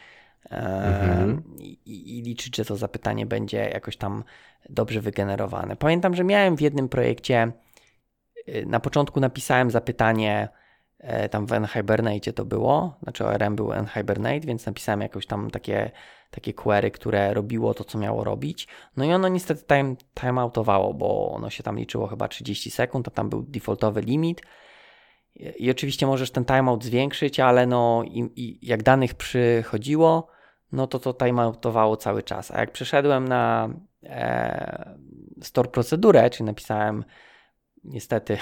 [0.49, 1.43] mhm.
[1.59, 4.23] i, i liczyć, że to zapytanie będzie jakoś tam
[4.69, 5.75] dobrze wygenerowane.
[5.75, 7.51] Pamiętam, że miałem w jednym projekcie,
[8.49, 10.49] y, na początku napisałem zapytanie,
[10.99, 15.91] e, tam w NHibernate to było, znaczy ORM był NHibernate, więc napisałem jakoś tam takie,
[16.31, 18.67] takie query, które robiło to, co miało robić.
[18.97, 23.11] No i ono niestety time, timeoutowało, bo ono się tam liczyło chyba 30 sekund, a
[23.11, 24.41] tam był defaultowy limit.
[25.35, 30.27] I oczywiście możesz ten timeout zwiększyć, ale no i, i jak danych przychodziło,
[30.71, 32.51] no to to timeoutowało cały czas.
[32.51, 33.69] A jak przeszedłem na
[34.03, 34.97] e,
[35.41, 37.05] store procedurę, czyli napisałem
[37.83, 38.37] niestety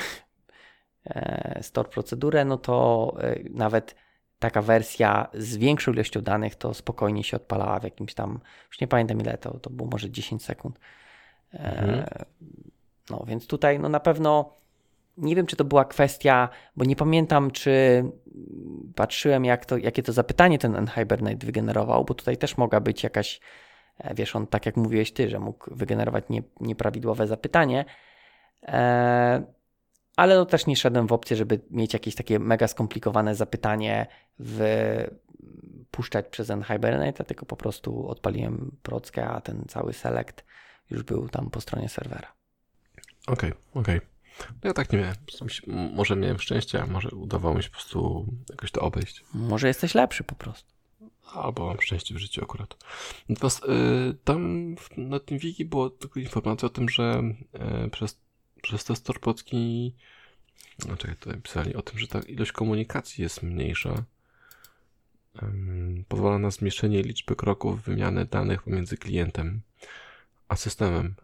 [1.05, 3.95] e, store procedurę, no to e, nawet
[4.39, 8.87] taka wersja z większą ilością danych to spokojnie się odpalała w jakimś tam, już nie
[8.87, 10.79] pamiętam ile to, to było może 10 sekund.
[11.53, 12.05] E, Mhm.
[13.09, 14.57] No więc tutaj no na pewno
[15.17, 18.03] nie wiem, czy to była kwestia, bo nie pamiętam, czy
[18.95, 23.39] patrzyłem, jak to, jakie to zapytanie ten N-Hibernate wygenerował, bo tutaj też mogła być jakaś,
[23.97, 27.85] e, wiesz, on tak jak mówiłeś ty, że mógł wygenerować nie, nieprawidłowe zapytanie,
[28.63, 29.43] e,
[30.17, 34.07] ale no też nie szedłem w opcję, żeby mieć jakieś takie mega skomplikowane zapytanie
[34.39, 34.61] w,
[35.91, 40.45] puszczać przez N-Hibernate, tylko po prostu odpaliłem prockę, a ten cały select
[40.89, 42.33] już był tam po stronie serwera.
[43.27, 44.01] Okej, okej.
[44.63, 45.15] No ja tak nie miałem.
[45.15, 48.25] Po prostu mi się- m- Może miałem szczęście, a może udawało mi się po prostu
[48.49, 49.23] jakoś to obejść.
[49.33, 50.73] Może jesteś lepszy po prostu.
[51.33, 52.75] Albo mam szczęście w życiu akurat.
[53.29, 53.67] Natomiast y,
[54.23, 57.21] tam na tym wiki była tylko informacja o tym, że
[57.85, 58.19] y, przez,
[58.61, 59.93] przez te storpocki
[60.85, 64.03] no czekaj, tutaj pisali o tym, że ta ilość komunikacji jest mniejsza.
[66.07, 69.61] Pozwala na zmniejszenie liczby kroków wymiany danych pomiędzy klientem
[70.47, 71.15] a systemem.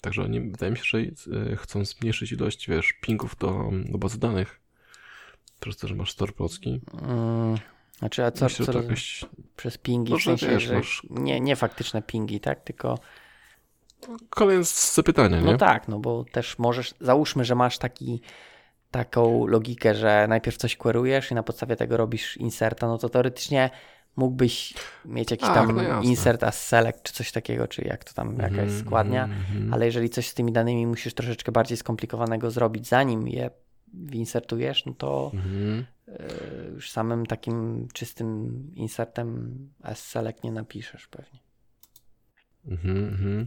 [0.00, 4.18] Także oni, wydaje mi się, że y, chcą zmniejszyć ilość, wiesz, pingów do, do bazy
[4.18, 4.60] danych.
[5.60, 6.80] Przez to, że masz storpocki.
[7.02, 7.58] Mm,
[7.98, 9.24] znaczy, a co, Myślę, co roz- jakoś
[9.56, 12.64] przez pingi, No, w sensie, wiesz, masz- nie, nie faktyczne pingi, tak?
[12.64, 12.98] Tylko,
[14.30, 15.52] kolejne z zapytania, nie?
[15.52, 18.20] no tak, no bo też możesz, załóżmy, że masz taki,
[18.90, 23.70] taką logikę, że najpierw coś querujesz i na podstawie tego robisz inserta, no to teoretycznie
[24.16, 24.74] mógłbyś
[25.04, 28.58] mieć jakiś tam no insert as select, czy coś takiego, czy jak to tam, jakaś
[28.58, 29.74] Mhm, składnia, mhm.
[29.74, 33.50] ale jeżeli coś z tymi danymi musisz troszeczkę bardziej skomplikowanego zrobić, zanim je
[33.94, 35.32] winsertujesz, no to
[36.08, 41.38] e, już samym takim czystym insertem as select nie napiszesz pewnie.
[42.66, 43.46] Mhm, mhm.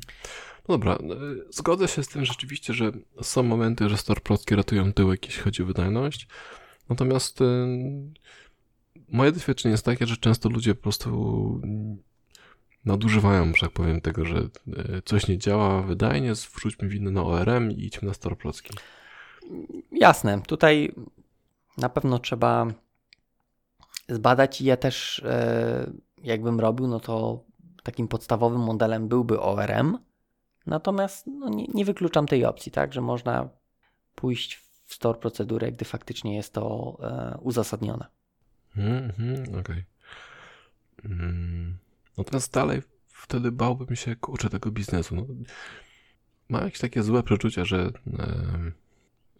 [0.70, 2.92] No dobra, y, zgodzę się z tym rzeczywiście, że
[3.22, 6.28] są momenty, że store procki ratują tyłek, jeśli chodzi o wydajność.
[6.90, 7.46] Natomiast y,
[9.10, 11.62] moje doświadczenie jest takie, że często ludzie po prostu
[12.86, 17.72] nadużywają, że tak powiem, tego, że y, coś nie działa wydajnie, wrzućmy winę na ORM
[17.72, 18.74] i idźmy na store procki.
[19.92, 20.94] Jasne, tutaj
[21.78, 22.68] na pewno trzeba
[24.10, 25.92] zbadać i ja też e,
[26.24, 27.44] jakbym robił, no to
[27.84, 29.98] takim podstawowym modelem byłby ORM,
[30.66, 33.50] natomiast no, nie, nie wykluczam tej opcji, tak, że można
[34.16, 34.56] pójść
[34.86, 38.06] w store procedurę, gdy faktycznie jest to e, uzasadnione.
[38.78, 39.04] Mhm,
[39.38, 39.84] mhm, okej.
[41.06, 41.78] Mm,
[42.18, 45.16] Natomiast dalej wtedy bałbym się, kurczę, tego biznesu.
[45.16, 45.26] No,
[46.50, 48.74] mam jakieś takie złe przeczucia, że, em,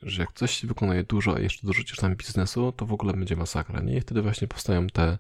[0.02, 3.36] że jak coś się wykonuje dużo, a jeszcze dorzucisz tam biznesu, to w ogóle będzie
[3.36, 3.98] masakra, nie?
[3.98, 5.18] I wtedy właśnie powstają te,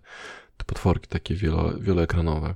[0.58, 2.56] te potworki takie wielo, wieloekranowe.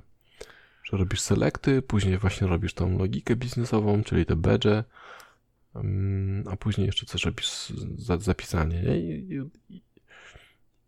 [0.92, 4.66] Że robisz selekty, później właśnie robisz tą logikę biznesową, czyli te badge,
[5.74, 8.98] em, a później jeszcze coś robisz za, zapisanie, nie?
[8.98, 9.38] I,
[9.70, 9.82] i,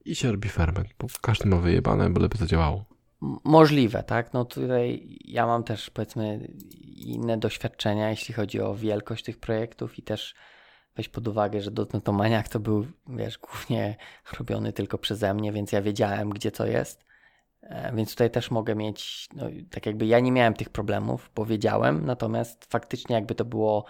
[0.04, 2.84] i się robi ferment, bo każdy ma wyjebane, byleby zadziałało.
[3.22, 4.32] M- Możliwe, tak?
[4.32, 6.48] No tutaj ja mam też powiedzmy
[6.96, 10.34] inne doświadczenia, jeśli chodzi o wielkość tych projektów i też
[10.96, 13.96] weź pod uwagę, że Dotnetomaniak to był, wiesz, głównie
[14.38, 17.09] robiony tylko przeze mnie, więc ja wiedziałem, gdzie to jest.
[17.62, 21.46] E, Więc tutaj też mogę mieć, no, tak jakby ja nie miałem tych problemów, bo
[21.46, 23.84] wiedziałem, natomiast faktycznie jakby to było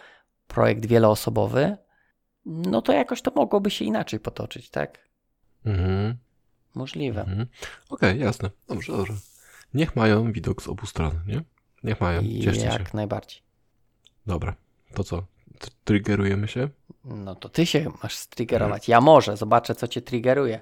[0.46, 1.76] projekt wieloosobowy,
[2.46, 4.98] no to jakoś to mogłoby się inaczej potoczyć, tak?
[5.64, 6.16] Mhm.
[6.74, 7.20] Możliwe.
[7.20, 7.46] Mhm.
[7.90, 8.50] Okej, jasne.
[8.68, 9.12] Dobrze, dobrze.
[9.74, 11.42] Niech mają widok z obu stron, nie?
[11.84, 12.22] Niech mają.
[12.22, 12.78] Cieszcie się.
[12.78, 13.42] Jak najbardziej.
[14.26, 14.54] Dobra.
[14.94, 15.16] To co?
[15.58, 16.68] Tr- Triggerujemy się?
[17.04, 18.88] No to ty się masz striggerować.
[18.88, 20.60] Ja może, zobaczę co cię triggeruje.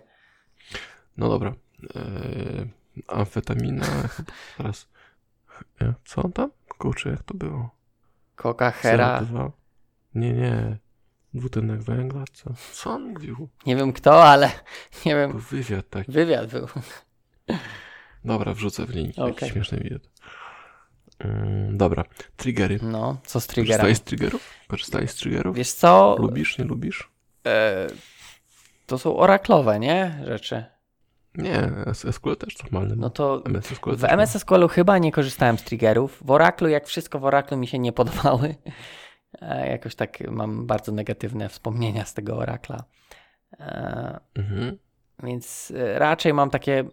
[1.17, 1.55] No dobra.
[1.95, 2.71] Eee,
[3.09, 3.85] amfetamina.
[3.87, 4.89] chyba Teraz.
[6.05, 6.51] Co on tam?
[6.79, 7.71] Kurczę, jak to było?
[8.37, 9.21] Coca Hera.
[9.21, 9.51] CO2?
[10.15, 10.77] Nie, nie.
[11.35, 12.25] Dwutlenek węgla?
[12.33, 12.51] Co?
[12.73, 13.49] Co on mówił?
[13.67, 14.51] Nie wiem kto, ale
[15.07, 15.39] nie wiem.
[15.39, 16.13] wywiad taki.
[16.13, 16.67] Wywiad był.
[18.25, 19.15] Dobra, wrzucę w link.
[19.15, 19.51] Taki Okej.
[19.51, 20.03] śmieszny wywiad.
[21.25, 22.05] Ym, dobra.
[22.37, 22.79] Triggery.
[22.83, 23.79] No, co z triggerami?
[23.83, 24.51] Korzystałeś z triggerów?
[24.69, 25.57] Korzystałeś z triggerów?
[25.57, 26.17] Wiesz co?
[26.19, 27.11] Lubisz, nie lubisz?
[27.47, 27.87] E,
[28.87, 30.23] to są oraklowe, nie?
[30.27, 30.65] Rzeczy.
[31.35, 31.71] Nie,
[32.13, 32.97] SQL też normalny.
[32.97, 36.19] No to MS SQL w MS SQL-u chyba nie korzystałem z triggerów.
[36.25, 38.55] W Oraclu, jak wszystko w Oraclu mi się nie podobały.
[39.43, 42.85] E, jakoś tak mam bardzo negatywne wspomnienia z tego Oracla.
[43.61, 44.79] E, Mhm.
[45.23, 46.85] więc e, raczej mam takie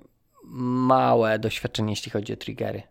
[0.88, 2.82] małe doświadczenie, jeśli chodzi o triggery.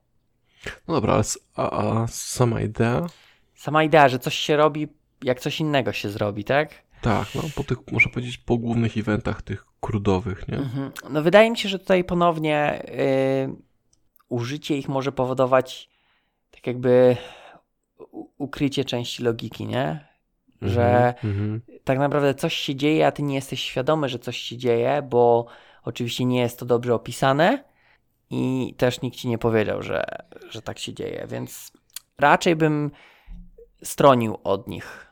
[0.89, 1.25] No dobra, ale
[1.57, 1.71] a,
[2.03, 3.07] a sama idea?
[3.55, 4.89] Sama idea, że coś się robi,
[5.23, 6.85] jak coś innego się zrobi, tak?
[7.01, 10.57] Tak, no po tych, można powiedzieć, po głównych eventach tych krudowych, nie?
[10.57, 10.91] Mhm.
[11.11, 13.57] No wydaje mi się, że tutaj ponownie y,
[14.29, 15.91] użycie ich może powodować
[16.51, 17.17] tak jakby
[18.39, 20.15] ukrycie części logiki, nie?
[20.63, 21.61] że Mhm.
[21.85, 25.47] tak naprawdę coś się dzieje, a ty nie jesteś świadomy, że coś się dzieje, bo
[25.83, 27.65] oczywiście nie jest to dobrze opisane
[28.31, 30.05] i też nikt ci nie powiedział, że,
[30.49, 31.73] że tak się dzieje, więc
[32.19, 32.91] raczej bym
[33.83, 35.07] stronił od nich.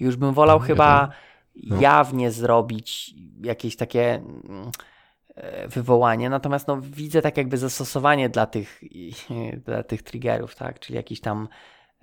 [0.00, 1.08] Już bym wolał chyba
[1.56, 1.80] No.
[1.80, 4.70] jawnie zrobić jakieś takie mm,
[5.34, 8.80] e, wywołanie, natomiast no, widzę tak jakby zastosowanie dla tych,
[9.66, 10.80] dla tych triggerów, tak?
[10.80, 11.48] Czyli jakiś tam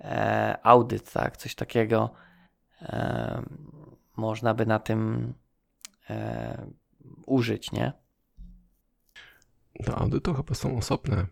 [0.00, 1.36] e, audyt, tak?
[1.36, 2.10] Coś takiego
[2.82, 3.42] e,
[4.16, 5.32] można by na tym
[6.10, 6.66] e,
[7.26, 7.92] użyć, nie?
[9.80, 11.26] Do audytu chyba są osobne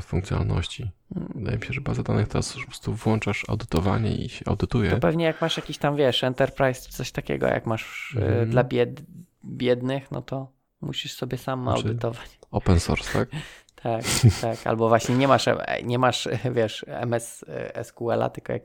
[0.00, 0.90] funkcjonalności.
[1.34, 4.90] Wydaje mi się, że baza danych teraz po prostu włączasz audytowanie i się audytuje.
[4.90, 8.50] To pewnie jak masz jakiś tam, wiesz, enterprise czy coś takiego, jak masz e, Mhm.
[8.50, 9.00] dla bied,
[9.44, 12.38] biednych, no to musisz sobie sam Znaczy- audytować.
[12.50, 13.28] Open source, tak?
[13.82, 14.02] Tak,
[14.40, 14.66] tak.
[14.66, 18.62] Albo właśnie nie masz, e, nie masz wiesz, MS e, SQL-a, tylko jak,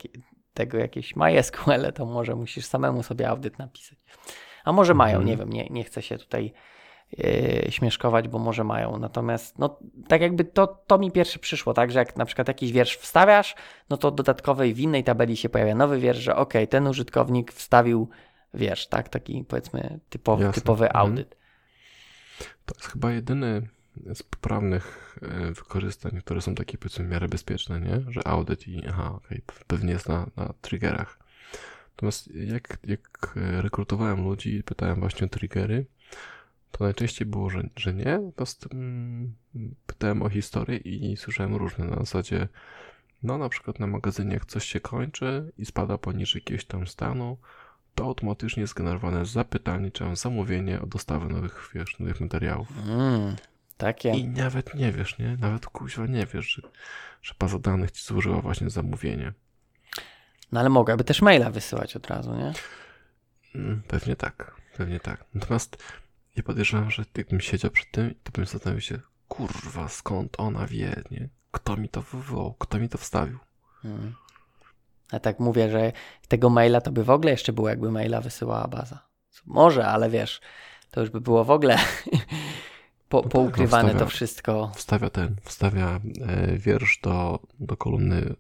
[0.54, 3.98] tego jakieś MySQL, to może musisz samemu sobie audyt napisać.
[4.64, 5.28] A może mają, Mhm.
[5.28, 6.54] nie wiem, nie, nie chcę się tutaj
[7.20, 8.98] e, śmieszkować, bo może mają.
[9.00, 12.72] Natomiast no, tak jakby to, to mi pierwsze przyszło, tak, że jak na przykład jakiś
[12.72, 13.56] wiersz wstawiasz,
[13.90, 18.10] no to dodatkowej w innej tabeli się pojawia nowy wiersz, że ok, ten użytkownik wstawił
[18.54, 20.62] wiersz, tak, taki powiedzmy typowy, Jasne.
[20.62, 21.06] typowy Mhm.
[21.06, 21.36] audyt.
[22.66, 23.68] To jest chyba jedyny
[24.14, 28.02] z poprawnych e, wykorzystań, które są takie powiedzmy w miarę bezpieczne, nie?
[28.12, 31.20] Że audyt i aha, okej, pe- pewnie jest na, na triggerach.
[31.92, 35.86] Natomiast jak, jak e, rekrutowałem ludzi pytałem właśnie o triggery,
[36.78, 38.20] to najczęściej było, że, że nie.
[38.20, 39.36] Natomiast mm,
[39.86, 42.48] pytałem o historię i słyszałem różne na zasadzie,
[43.24, 47.38] no na przykład na magazynie jak coś się kończy i spada poniżej jakiegoś tam stanu,
[47.96, 52.68] to automatycznie jest generowane zapytanie czy tam zamówienie o dostawę nowych, wiesz, nowych materiałów.
[52.88, 53.36] Mm,
[53.78, 54.10] takie.
[54.10, 55.38] I nawet nie wiesz, nie?
[55.40, 56.62] Nawet kuźwa nie wiesz, że,
[57.22, 59.34] że baza danych ci złożyła właśnie zamówienie.
[60.52, 62.54] No ale mogłaby też maila wysyłać od razu, nie?
[63.56, 65.26] Mm, Pewnie tak, pewnie tak.
[65.34, 65.78] Natomiast
[66.36, 71.04] ja podejrzewam, że jakbym siedział przy tym, to bym zastanowił się, kurwa, skąd ona wie,
[71.12, 71.30] nie?
[71.52, 73.38] Kto mi to wywołał, kto mi to wstawił?
[73.86, 74.16] Mm.
[75.12, 75.92] Ja tak mówię, że
[76.28, 79.00] tego maila to by w ogóle jeszcze było, jakby maila wysyłała baza.
[79.46, 80.42] Może, ale wiesz,
[80.92, 81.78] to już by było w ogóle
[83.10, 84.72] po, tak, poukrywane no to wstawia- wszystko.
[84.76, 88.36] Wstawia ten, wstawia e, wiersz do, do kolumny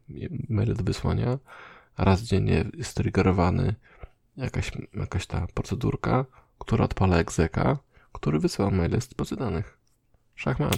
[0.49, 1.37] maile do wysłania.
[1.97, 3.75] Raz dziennie jest triggerowany
[4.37, 6.25] jakaś, jakaś ta procedurka,
[6.59, 7.77] która odpala egzeka,
[8.13, 9.77] który wysyła maile z bazy danych.
[10.35, 10.77] Szachmat.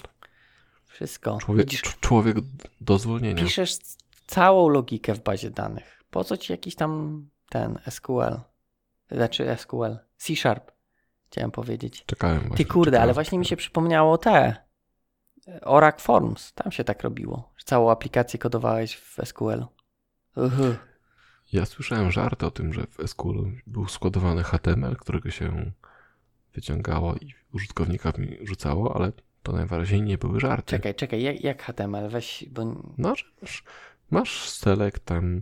[0.86, 1.38] Wszystko.
[1.42, 2.38] Człowiek, Widzisz, cz- człowiek
[2.82, 3.44] do zwolnienia.
[3.44, 3.78] piszesz
[4.28, 6.04] całą logikę w bazie danych.
[6.12, 8.40] Po co ci jakiś tam ten SQL?
[9.12, 9.98] Znaczy SQL.
[10.18, 10.72] C Sharp.
[11.32, 12.04] Chciałem powiedzieć.
[12.06, 12.58] Czekałem właśnie.
[12.58, 14.56] Ty kurde, czekałem, ale właśnie mi się przypomniało te
[15.62, 16.54] Oracle Forms.
[16.54, 17.54] Tam się tak robiło.
[17.58, 19.66] że Całą aplikację kodowałeś w SQL.
[20.36, 20.76] Uhu.
[21.54, 25.72] Ja słyszałem żarty o tym, że w SQL był składowany HTML, którego się
[26.54, 29.12] wyciągało i użytkownika rzucało, ale
[29.44, 30.72] to najwyraźniej nie były żarty.
[30.72, 32.10] Czekaj, czekaj, jak, jak HTML?
[32.10, 32.66] Weź, bo
[32.98, 33.64] No, masz,
[34.12, 35.42] masz select tam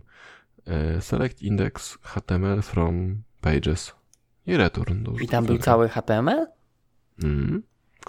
[0.66, 3.94] e, select index HTML from pages
[4.46, 6.46] i return do i tam był cały HTML?
[7.22, 7.62] Mm.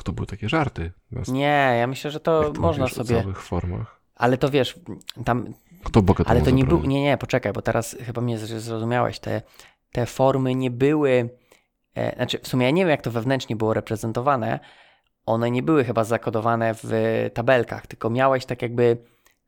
[0.04, 0.92] To były takie żarty.
[1.12, 3.22] Natomiast Nie, ja myślę, że to można sobie.
[3.22, 4.02] całych formach.
[4.16, 4.80] Ale to wiesz,
[5.26, 5.54] tam.
[5.88, 6.82] Kto Boga Ale to nie był.
[6.84, 9.20] Nie, nie, poczekaj, bo teraz chyba mnie zrozumiałeś.
[9.20, 9.42] Te,
[9.92, 11.30] te formy nie były.
[11.96, 14.60] E, znaczy, w sumie ja nie wiem, jak to wewnętrznie było reprezentowane.
[15.26, 16.92] One nie były chyba zakodowane w
[17.34, 18.98] tabelkach, tylko miałeś tak jakby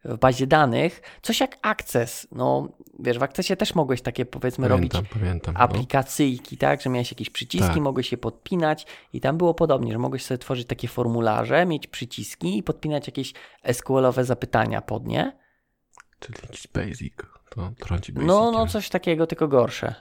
[0.06, 2.28] w bazie danych coś jak Access.
[2.32, 2.68] No,
[3.00, 5.54] wiesz, w Accessie też mogłeś takie powiedzmy robić Pamiętam, pamiętam.
[5.54, 5.60] No.
[5.60, 7.78] aplikacyjki, tak, że miałeś jakieś przyciski, Tak.
[7.78, 12.58] mogłeś je podpinać i tam było podobnie, że mogłeś sobie tworzyć takie formularze, mieć przyciski
[12.58, 13.34] i podpinać jakieś
[13.64, 15.40] SQL-owe zapytania pod nie.
[16.20, 17.14] Czyli jakiś basic.
[17.50, 18.28] To trąci basic.
[18.28, 19.96] No, no coś takiego, tylko gorsze.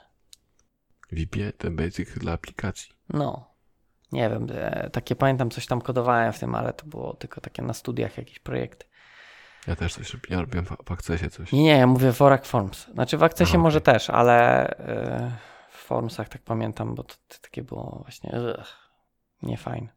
[1.11, 2.93] VBA, ten basic dla aplikacji.
[3.09, 3.49] No.
[4.11, 7.61] Nie wiem, e, takie pamiętam, coś tam kodowałem w tym, ale to było tylko takie
[7.61, 8.85] na studiach jakieś projekty.
[9.67, 11.51] Ja też coś ja robiłem w, w Accessie coś.
[11.51, 12.87] Nie, nie, ja mówię w Oracle Forms.
[12.87, 13.93] Znaczy w Accessie Aha, może okej.
[13.93, 15.37] też, ale e,
[15.69, 18.77] w Formsach tak pamiętam, bo to, to takie było właśnie ugh,
[19.41, 19.87] niefajne.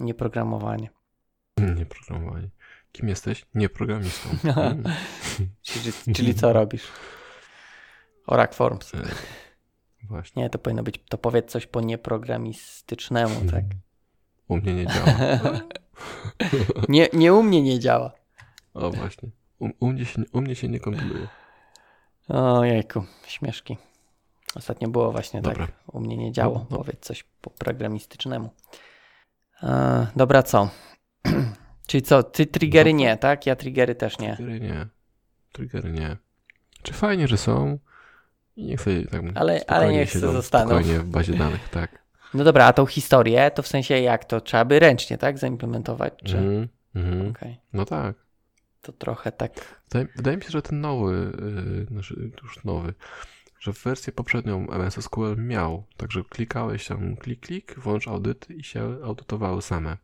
[0.00, 0.90] Nieprogramowanie.
[1.78, 2.50] Nie programowanie.
[2.92, 3.46] Kim jesteś?
[3.54, 4.28] Nie programistą.
[4.44, 4.82] Mm.
[5.62, 6.88] Czyli, czyli co robisz?
[8.26, 8.94] Oracle Forms.
[8.94, 8.98] E,
[10.02, 10.42] Właśnie.
[10.42, 13.64] Nie, to powinno być, to powiedz coś po nieprogramistycznemu, tak?
[14.48, 15.06] U mnie nie działa.
[16.88, 18.12] Nie, nie u mnie nie działa.
[18.74, 19.28] O właśnie.
[19.58, 21.28] U, u, mnie, się, u mnie się nie kompiluje.
[22.28, 23.76] Ojejku, śmieszki.
[24.54, 25.66] Ostatnio było właśnie Dobra.
[25.66, 25.74] tak.
[25.92, 26.54] U mnie nie działo.
[26.58, 26.76] No, no.
[26.76, 28.50] Powiedz coś po programistycznemu.
[29.62, 30.68] E, dobra, co?
[31.92, 33.06] Czyli co, ty triggery Dobra.
[33.06, 33.46] nie, tak?
[33.46, 34.36] Ja triggery też nie.
[34.36, 34.86] Triggery nie.
[35.52, 36.16] Triggery nie.
[36.82, 37.78] Czy fajnie, że są?
[38.56, 40.70] I niech sobie tak Ale- ale niech siedzą zostaną.
[40.70, 42.02] Spokojnie w bazie danych, tak.
[42.34, 44.40] No dobra, a tą historię to w sensie jak to?
[44.40, 45.38] Trzeba by ręcznie, tak?
[45.38, 46.14] Zaimplementować?
[46.24, 46.38] Czy...
[46.38, 47.30] Mhm, mhm.
[47.30, 47.60] Okej.
[47.72, 48.16] No tak.
[48.82, 49.82] To trochę tak.
[49.90, 51.32] Wydaje, wydaje mi się, że ten nowy,
[51.90, 52.94] yy, już nowy,
[53.60, 55.84] że wersję poprzednią MS SQL miał.
[55.96, 59.96] Także klikałeś tam klik, klik, włącz audyt i się audytowały same.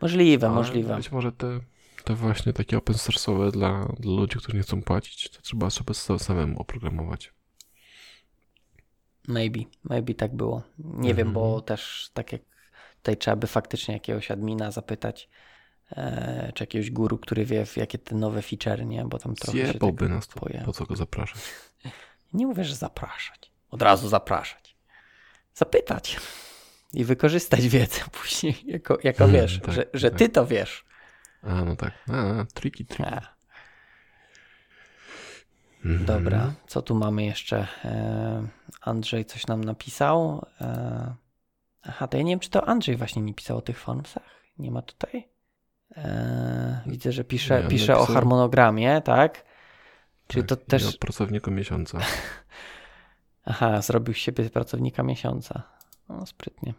[0.00, 0.96] Możliwe, Ale możliwe.
[0.96, 1.60] Być może te,
[2.04, 5.94] te właśnie takie open source'owe dla, dla ludzi, którzy nie chcą płacić, to trzeba sobie
[5.94, 7.32] sa- samemu oprogramować.
[9.28, 10.62] Maybe, maybe tak było.
[10.78, 11.62] Nie wiem, bo Mhm.
[11.62, 12.42] też tak jak
[12.96, 15.28] tutaj trzeba by faktycznie jakiegoś admina zapytać,
[15.90, 19.04] e, czy jakiegoś guru, który wie, jakie te nowe feature, nie?
[19.04, 21.40] Bo tam trochę się Zjebałby tego nas to, po co go zapraszać.
[22.32, 23.50] Nie mówię, że zapraszać.
[23.70, 24.76] Od razu zapraszać.
[25.54, 26.16] Zapytać.
[26.92, 30.18] I wykorzystać wiedzę później, jako, jako Mhm, wiesz, tak, że, że tak.
[30.18, 30.84] ty to wiesz.
[31.42, 31.92] A, no tak.
[32.12, 33.10] A, triki, triki.
[33.10, 33.40] A,
[35.84, 36.04] Mhm.
[36.06, 37.66] dobra, co tu mamy jeszcze?
[37.84, 38.46] E,
[38.80, 40.46] Andrzej coś nam napisał.
[40.60, 41.14] E,
[41.82, 44.22] aha, to ja nie wiem, czy to Andrzej właśnie nie pisał o tych formsach.
[44.58, 45.28] Nie ma tutaj?
[45.96, 49.44] E, widzę, że pisze, pisze o harmonogramie, tak?
[50.26, 50.94] Czy Tak, to też...
[50.94, 51.98] o pracowniku miesiąca.
[53.44, 55.62] Aha, zrobił z siebie pracownika miesiąca.
[56.10, 56.74] No, sprytnie.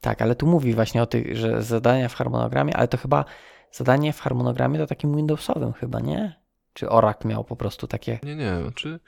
[0.00, 3.24] Tak, ale tu mówi właśnie o tych, że zadania w harmonogramie, ale to chyba
[3.72, 6.40] zadanie w harmonogramie to takim Windowsowym chyba, nie?
[6.72, 8.18] Czy Oracle miał po prostu takie...
[8.22, 9.00] Nie, nie, znaczy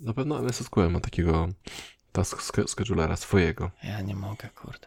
[0.00, 1.48] na pewno MS SQL ma takiego
[2.12, 3.70] task sch- schedulera swojego.
[3.82, 4.86] Ja nie mogę, kurde.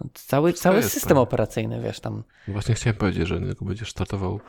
[0.00, 1.18] No, cały Wszystko cały system tam.
[1.18, 2.24] operacyjny, wiesz, tam...
[2.48, 4.40] Właśnie chciałem powiedzieć, że jak będziesz startował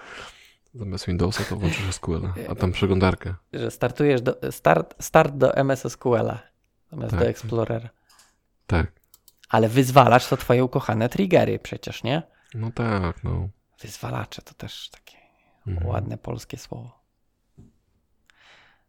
[0.73, 3.33] zamiast Windowsa, to włączysz SQL, a tam przeglądarkę.
[3.53, 6.39] że startujesz do, start, start do MS SQL-a
[6.91, 7.19] zamiast Tak.
[7.19, 7.89] do Explorera.
[8.69, 8.91] Tak.
[9.49, 12.21] Ale wyzwalacz to twoje ukochane triggery przecież, nie?
[12.55, 13.49] No tak, no.
[13.81, 15.17] Wyzwalacze to też takie
[15.67, 15.87] Mhm.
[15.87, 16.99] ładne polskie słowo.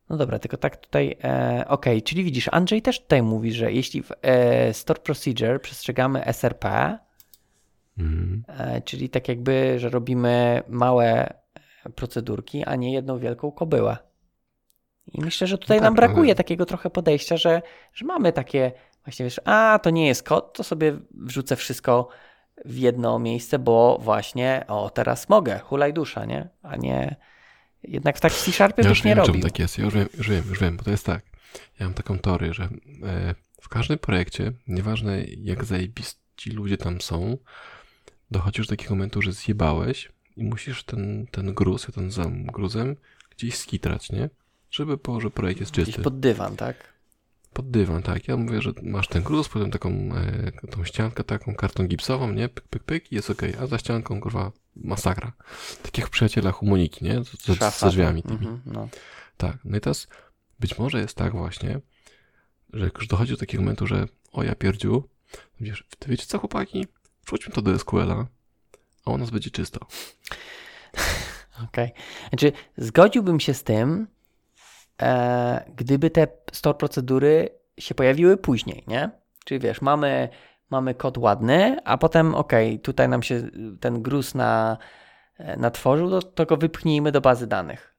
[0.09, 4.03] No dobra, tylko tak tutaj, e, okej, czyli widzisz, Andrzej też tutaj mówi, że jeśli
[4.03, 6.99] w e, Store Procedure przestrzegamy SRP,
[7.99, 8.45] Mhm.
[8.49, 11.35] e, czyli tak jakby, że robimy małe
[11.95, 13.97] procedurki, a nie jedną wielką kobyłę.
[15.13, 17.63] I myślę, że tutaj No nam tak, brakuje ale- takiego trochę podejścia, że,
[17.95, 18.73] że mamy takie,
[19.05, 22.09] właśnie wiesz, a to nie jest kod, to sobie wrzucę wszystko
[22.65, 26.49] w jedno miejsce, bo właśnie, o teraz mogę, hulaj dusza, nie?
[26.63, 27.17] A nie,
[27.83, 29.43] jednak w tak w C-Sharpie Ja byś już nie wiem, robił.
[29.43, 29.79] tak jest.
[29.79, 31.23] Ja już wiem, już wiem, już wiem, bo to jest tak.
[31.81, 32.65] Ja mam taką teorię, że
[33.03, 37.37] e, w każdym projekcie, nieważne jak zajebiści ludzie tam są,
[38.31, 42.97] dochodzisz do takiego momentu, że zjebałeś i musisz ten, ten gruz, ten zam gruzem
[43.37, 44.31] gdzieś skitrać, nie?
[44.71, 46.03] Żeby było, że projekt jest Gdzieś czysty.
[46.03, 46.77] pod dywan, tak?
[47.53, 48.29] Pod dywan, tak.
[48.29, 52.49] Ja mówię, że masz ten gruz, potem taką e, tą ściankę, taką kartą gipsową, nie?
[52.49, 53.55] Pyk, pyk, pyk i jest okej.
[53.61, 55.33] A za ścianką, kurwa, masakra.
[55.83, 57.25] Tak jak w przyjacielach u Moniki, nie?
[57.25, 57.47] Z,
[57.81, 58.35] ze drzwiami tymi.
[58.35, 58.89] Mhm, no.
[59.37, 59.59] Tak.
[59.65, 60.09] No i teraz
[60.61, 61.81] być może jest tak właśnie,
[62.73, 65.09] że jak już dochodzi do takiego momentu, że o ja pierdziu,
[65.61, 66.87] wiesz, ty wiecie co chłopaki?
[67.27, 68.27] Wrzućmy to do SQL-a,
[69.05, 69.87] a u nas będzie czysto.
[71.69, 71.93] Okej.
[72.29, 74.07] Znaczy, zgodziłbym się z tym,
[75.01, 77.49] e, gdyby te store procedury
[77.79, 79.11] się pojawiły później, nie?
[79.45, 80.29] Czyli wiesz, mamy,
[80.71, 83.43] mamy kod ładny, a potem okej, tutaj nam się
[83.81, 84.79] ten gruz na,
[85.57, 87.95] natworzył, to, to go wypchnijmy do bazy danych.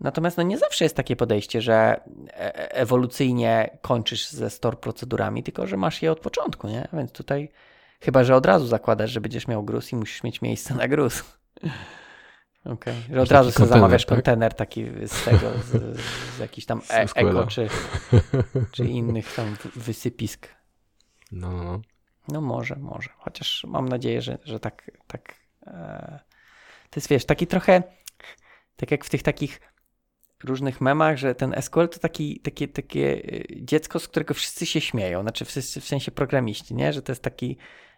[0.00, 2.00] Natomiast no nie zawsze jest takie podejście, że e-
[2.32, 6.88] e- ewolucyjnie kończysz ze store procedurami, tylko że masz je od początku, nie?
[6.92, 7.48] Więc tutaj
[8.00, 11.24] chyba, że od razu zakładasz, że będziesz miał gruz i musisz mieć miejsce na gruz.
[12.64, 14.18] Okej, że od razu sobie zamawiasz tak?
[14.18, 16.00] kontener taki z tego, z,
[16.36, 17.68] z jakichś tam e- eko czy,
[18.72, 20.48] czy innych tam wysypisk.
[21.32, 21.80] No, no, no.
[22.28, 23.10] No może, może.
[23.18, 25.34] Chociaż mam nadzieję, że, że tak, tak
[25.66, 26.20] e,
[26.90, 27.82] to jest wiesz, taki trochę
[28.76, 29.60] tak jak w tych takich
[30.44, 34.80] różnych memach, że ten SQL to taki, takie, takie e, dziecko, z którego wszyscy się
[34.80, 36.92] śmieją, znaczy wszyscy w sensie programiści, nie?
[36.92, 37.56] Że to jest taki,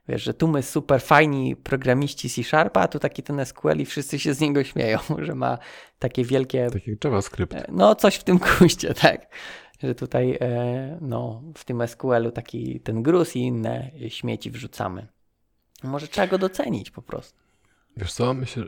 [0.08, 4.18] wiesz, że tu my super fajni programiści C-Sharpa, a tu taki ten SQL i wszyscy
[4.18, 5.58] się z niego śmieją, że ma
[5.98, 7.54] takie wielkie Tak jak JavaScript.
[7.54, 9.26] E, No, coś w tym kuście, tak.
[9.82, 15.08] Że tutaj, e, no, w tym SQL-u taki ten gruz i inne śmieci wrzucamy.
[15.82, 17.38] Może trzeba go docenić po prostu.
[17.96, 18.64] Wiesz co, myślę,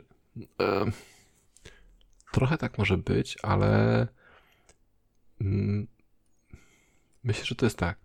[0.61, 0.85] e,
[2.31, 4.07] trochę tak może być, ale
[5.41, 5.87] mm,
[7.23, 7.97] myślę, że to jest tak,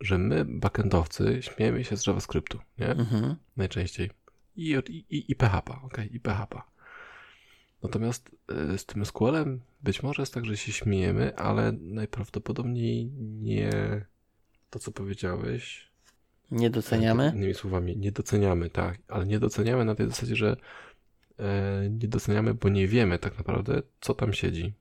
[0.00, 2.88] że my, backendowcy, śmiejemy się z JavaScriptu, nie?
[2.88, 3.36] Mhm.
[3.56, 4.10] Najczęściej.
[4.56, 6.60] I, i, i PHP, ok, i PHP.
[7.82, 13.10] Natomiast e, z tym SQL-em być może jest tak, że się śmiejemy, ale najprawdopodobniej
[13.42, 13.70] nie
[14.70, 15.90] to, co powiedziałeś.
[16.50, 17.32] Nie doceniamy?
[17.34, 20.56] Innymi słowami, nie doceniamy, tak, ale nie doceniamy na tej zasadzie, że
[21.38, 24.72] e, nie doceniamy, bo nie wiemy tak naprawdę, co tam siedzi.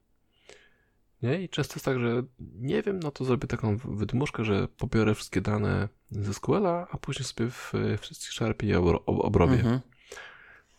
[1.26, 1.43] Nie?
[1.43, 5.41] I często jest tak, że nie wiem, no to zrobię taką wydmuszkę, że pobiorę wszystkie
[5.41, 9.53] dane ze SQL-a, a później sobie w, w Sharpie je obrobię.
[9.53, 9.80] Mhm.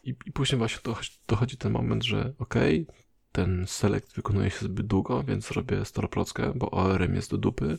[0.05, 4.64] I, I, później właśnie dochodzi, dochodzi ten moment, że okej, okay, ten select wykonuje się
[4.64, 7.78] zbyt długo, więc robię storoprockę, bo ORM jest do dupy.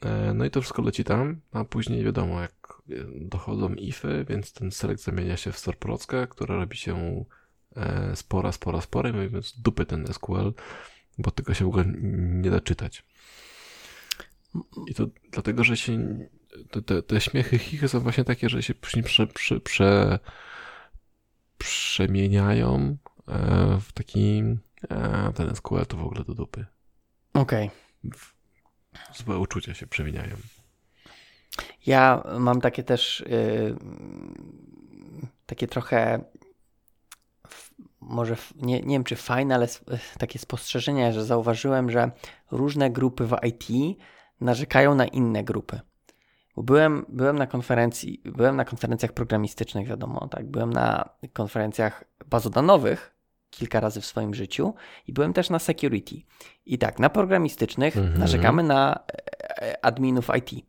[0.00, 2.82] E, no i to wszystko leci tam, a później wiadomo, jak
[3.20, 7.24] dochodzą ify, więc ten select zamienia się w storoprockę, która robi się
[7.76, 10.52] e, spora, spora, spora i mówimy dupy ten SQL,
[11.18, 11.84] bo tego się w ogóle
[12.14, 13.04] nie da czytać.
[14.86, 16.18] I to dlatego, że się
[16.70, 20.18] te, te, te śmiechy chichy są właśnie takie, że się później prze, prze, prze,
[21.58, 22.96] przemieniają
[23.28, 24.42] e, w taki
[24.90, 26.66] e, ten SQL to w ogóle do dupy.
[27.34, 27.70] Okej.
[28.04, 28.20] Okay.
[29.14, 30.36] Złe uczucia się przemieniają.
[31.86, 33.76] Ja mam takie też yy,
[35.46, 36.24] takie trochę
[38.02, 39.68] może nie, nie wiem czy fajne, ale
[40.18, 42.10] takie spostrzeżenia, że zauważyłem, że
[42.50, 43.98] różne grupy w IT
[44.40, 45.80] narzekają na inne grupy.
[46.56, 53.14] Byłem, byłem na konferencji, byłem na konferencjach programistycznych, wiadomo, tak, byłem na konferencjach bazodanowych
[53.50, 54.74] kilka razy w swoim życiu
[55.06, 56.16] i byłem też na security.
[56.66, 58.18] I tak, na programistycznych mhm.
[58.18, 60.66] narzekamy na e, e, adminów IT.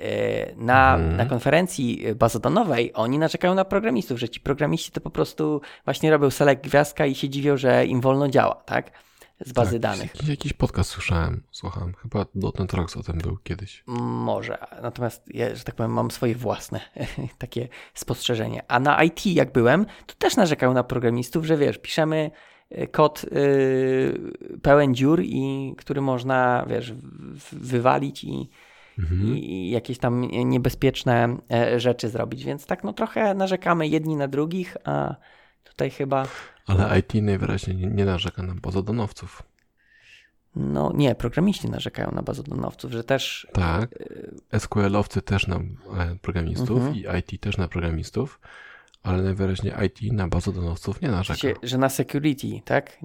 [0.00, 1.16] E, na, mhm.
[1.16, 6.30] na konferencji bazodanowej oni narzekają na programistów, że ci programiści to po prostu właśnie robią
[6.30, 8.90] select gwiazdka i się dziwią, że im wolno działa, tak?
[9.46, 10.14] Z bazy tak, danych.
[10.14, 11.92] Jakiś, jakiś podcast słyszałem, słucham.
[12.02, 13.84] Chyba Dotnet Rocks o tym był kiedyś.
[13.86, 14.58] Może.
[14.82, 16.80] Natomiast ja, że tak powiem, mam swoje własne
[17.38, 18.62] takie spostrzeżenie.
[18.68, 22.30] A na IT jak byłem, to też narzekają na programistów, że wiesz, piszemy
[22.70, 26.92] e, kod yy, pełen dziur i który można, wiesz,
[27.52, 28.50] wywalić i
[28.98, 29.36] mhm.
[29.36, 32.44] i jakieś tam niebezpieczne e, rzeczy zrobić.
[32.44, 35.14] Więc tak no trochę narzekamy jedni na drugich, a
[35.64, 36.26] tutaj chyba...
[36.66, 39.42] Ale IT najwyraźniej nie, narzeka na bazodonowców.
[40.56, 43.46] No nie, programiści narzekają na bazodonowców, że też...
[43.52, 43.90] Tak,
[44.52, 45.60] e, SQL-owcy też na e,
[46.22, 46.94] programistów mhm.
[46.94, 48.40] i IT też na programistów,
[49.02, 51.48] ale najwyraźniej IT na bazodonowców nie narzeka.
[51.62, 52.98] że na security, tak?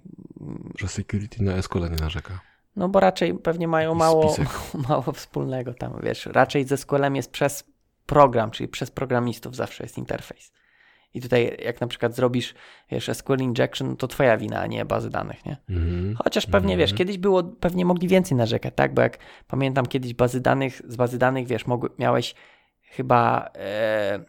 [0.80, 2.40] Że security na SQL nie narzeka.
[2.78, 4.36] No bo raczej pewnie mają mało,
[4.89, 6.25] mało wspólnego tam, wiesz.
[6.25, 7.63] Raczej ze SQL-em jest przez
[8.05, 10.51] program, czyli przez programistów zawsze jest interfejs.
[11.13, 12.53] I tutaj jak na przykład zrobisz,
[12.91, 15.57] wiesz, SQL injection, to twoja wina, a nie bazy danych, nie?
[15.69, 16.15] Mm.
[16.23, 18.93] Chociaż pewnie, mm wiesz, kiedyś było, pewnie mogli więcej narzekać, tak?
[18.93, 19.17] Bo jak
[19.47, 22.36] pamiętam kiedyś bazy danych, z bazy danych, wiesz, mogły, miałeś
[22.82, 23.49] chyba...
[23.55, 24.19] E,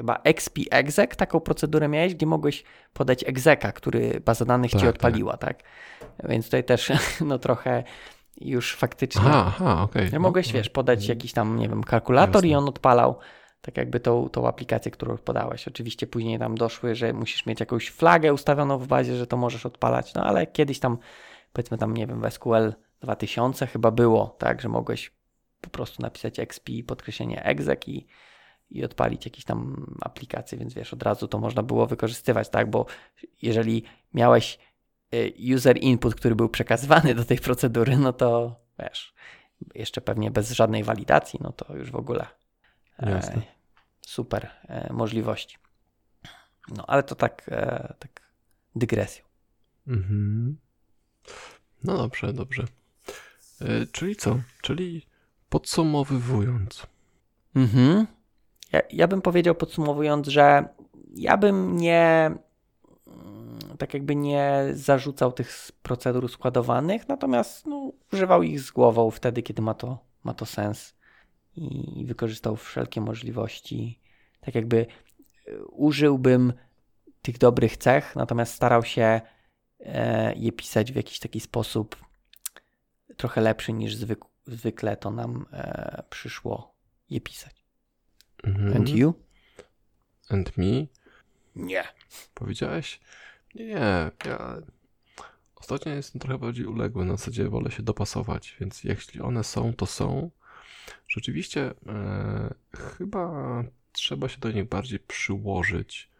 [0.00, 4.86] chyba exp exec, taką procedurę miałeś, gdzie mogłeś podać execa, który baza danych tak, ci
[4.86, 5.62] odpaliła, tak.
[5.62, 6.28] tak?
[6.28, 6.92] Więc tutaj też
[7.30, 7.84] no trochę
[8.40, 9.22] już faktycznie.
[9.24, 10.08] Aha, aha okej.
[10.08, 10.20] Okay.
[10.20, 12.48] Mogłeś, no, wiesz, podać jakiś tam, nie wiem, kalkulator jasne.
[12.48, 13.18] i on odpalał
[13.60, 15.68] tak jakby tą, tą aplikację, którą podałeś.
[15.68, 19.66] Oczywiście później tam doszły, że musisz mieć jakąś flagę ustawioną w bazie, że to możesz
[19.66, 20.98] odpalać, no ale kiedyś tam,
[21.52, 25.12] powiedzmy tam, nie wiem, w SQL 2000 chyba było, tak, że mogłeś
[25.60, 28.06] po prostu napisać XP, podkreślenie exec i
[28.70, 32.70] i odpalić jakieś tam aplikacje, więc wiesz, od razu to można było wykorzystywać, tak?
[32.70, 32.86] Bo
[33.42, 33.82] jeżeli
[34.14, 34.58] miałeś
[35.14, 39.14] y, user input, który był przekazywany do tej procedury, no to wiesz,
[39.74, 42.26] jeszcze pewnie bez żadnej walidacji, no to już w ogóle
[42.98, 43.42] e,
[44.00, 45.58] super e, możliwości.
[46.76, 48.22] No ale to tak, e, tak
[48.76, 49.24] dygresją.
[49.86, 50.58] Mhm.
[51.84, 52.64] No dobrze, dobrze.
[53.60, 54.40] E, czyli co?
[54.62, 55.06] Czyli
[55.48, 56.86] podsumowywując.
[57.54, 58.06] Mhm.
[58.72, 60.68] Ja, ja bym powiedział podsumowując, że
[61.14, 62.30] ja bym nie
[63.06, 69.42] mm, tak jakby nie zarzucał tych procedur składowanych, natomiast no, używał ich z głową wtedy,
[69.42, 70.94] kiedy ma to, ma to sens
[71.56, 74.00] i wykorzystał wszelkie możliwości.
[74.40, 74.86] Tak jakby
[75.46, 76.52] e, użyłbym
[77.22, 79.20] tych dobrych cech, natomiast starał się
[79.80, 81.96] e, je pisać w jakiś taki sposób
[83.16, 86.74] trochę lepszy niż zwyk zwykle to nam e, przyszło
[87.10, 87.59] je pisać.
[88.44, 88.76] Mhm.
[88.76, 89.14] And you?
[90.28, 90.86] And me?
[91.56, 91.84] Nie.
[92.34, 93.00] Powiedziałeś?
[93.54, 94.10] Nie, nie.
[94.24, 94.62] Ja
[95.56, 97.04] ostatnio jestem trochę bardziej uległy.
[97.04, 100.30] Na zasadzie wolę się dopasować, więc jeśli one są, to są.
[101.08, 106.10] Rzeczywiście e, chyba trzeba się do nich bardziej przyłożyć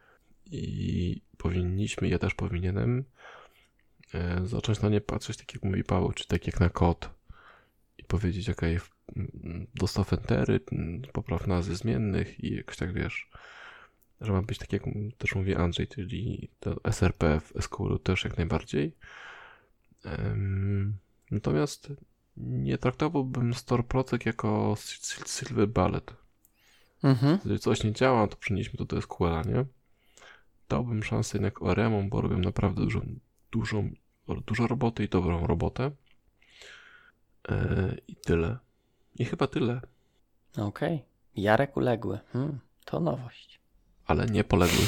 [0.46, 3.04] i powinniśmy, ja też powinienem
[4.14, 7.10] e, zacząć na nie patrzeć tak jak mówi Paweł, czy tak jak na kod
[8.00, 8.60] i powiedzieć, ok,
[9.74, 10.60] dostaw entery,
[11.12, 13.30] popraw nazwy zmiennych i jakoś tak wiesz,
[14.20, 14.82] że ma być tak jak
[15.18, 18.96] też mówi Andrzej, czyli to SRP w SQL też jak najbardziej.
[21.30, 21.92] Natomiast
[22.36, 24.76] nie traktowałbym Store Protect jako
[25.26, 26.14] Silver Ballet.
[27.02, 27.38] Mhm.
[27.44, 29.64] Jeżeli coś nie działa, to przenieśmy to do SQL-a, nie?
[30.68, 33.14] Dałbym szansę jednak ORM-om, bo robią naprawdę dużą,
[33.50, 33.90] dużą
[34.46, 35.90] dużo roboty i dobrą robotę.
[37.48, 37.54] E,
[38.08, 38.58] I tyle.
[39.18, 39.80] I chyba tyle,
[40.58, 41.04] Okej.
[41.36, 42.18] Jarek uległy.
[42.32, 43.60] Hmm, to nowość.
[44.06, 44.84] ale nie poległy.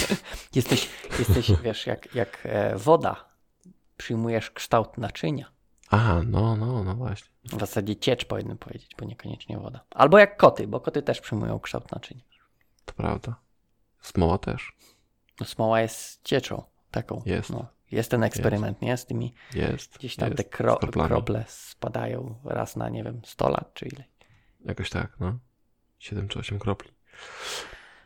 [0.54, 3.24] Jesteś, jesteś wiesz, jak, jak e, woda.
[3.96, 5.50] Przyjmujesz kształt naczynia.
[5.90, 7.30] Aha, no, no, no właśnie.
[7.44, 9.84] W zasadzie ciecz powinien powiedzieć, bo niekoniecznie woda.
[9.90, 12.22] Albo jak koty, bo koty też przyjmują kształt naczynia.
[12.84, 13.34] To prawda.
[14.00, 14.76] Smoła też.
[15.40, 17.22] No, smoła jest cieczą taką.
[17.26, 17.50] Jest.
[17.50, 18.96] No, jest ten eksperyment, nie?
[18.96, 19.98] Z tymi Jest.
[19.98, 20.36] gdzieś tam jest.
[20.36, 24.04] te kro, krople spadają raz na, nie wiem, 100 lat czy ile.
[24.64, 25.38] Jakoś tak, no.
[25.98, 26.90] 7 czy 8 kropli.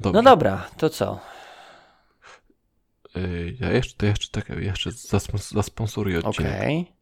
[0.00, 0.22] Dobrze.
[0.22, 1.20] No dobra, to co?
[3.16, 6.54] Y, Ja jeszcze, to jeszcze, tak, jeszcze zaspons- zasponsoruję odcinek.
[6.56, 6.92] Okej.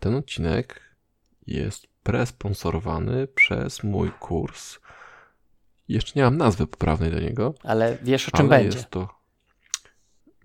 [0.00, 0.80] Ten odcinek
[1.46, 4.78] jest presponsorowany przez mój kurs.
[5.88, 8.78] Jeszcze nie mam nazwy poprawnej do niego, Ale wiesz o czym będzie.
[8.78, 9.19] jest to.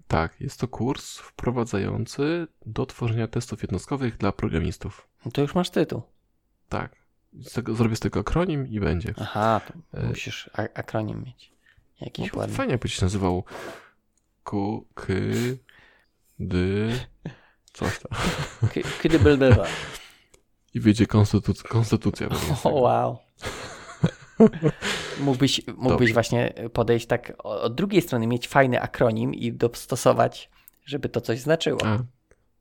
[0.07, 5.07] Tak, jest to kurs wprowadzający do tworzenia testów jednostkowych dla programistów.
[5.25, 6.01] No to już masz tytuł.
[6.69, 6.95] Tak.
[7.41, 9.13] Z tego, zrobię z tego akronim i będzie.
[9.21, 9.61] Aha,
[9.91, 11.51] to E, musisz akronim mieć.
[12.01, 12.55] No Jakiś to ładny.
[12.55, 13.43] fajnie jakby się nazywał
[14.43, 15.13] Q, K,
[16.39, 16.57] D,
[17.73, 18.19] coś tam.
[19.01, 19.19] Kiedy.
[20.73, 22.27] I wyjdzie konstytuc- konstytucja.
[22.63, 23.17] O wow.
[25.19, 26.13] Mógłbyś, mógłbyś Dobrze.
[26.13, 30.49] właśnie podejść tak od drugiej strony, mieć fajny akronim i dostosować,
[30.85, 31.85] żeby to coś znaczyło.
[31.85, 31.97] A,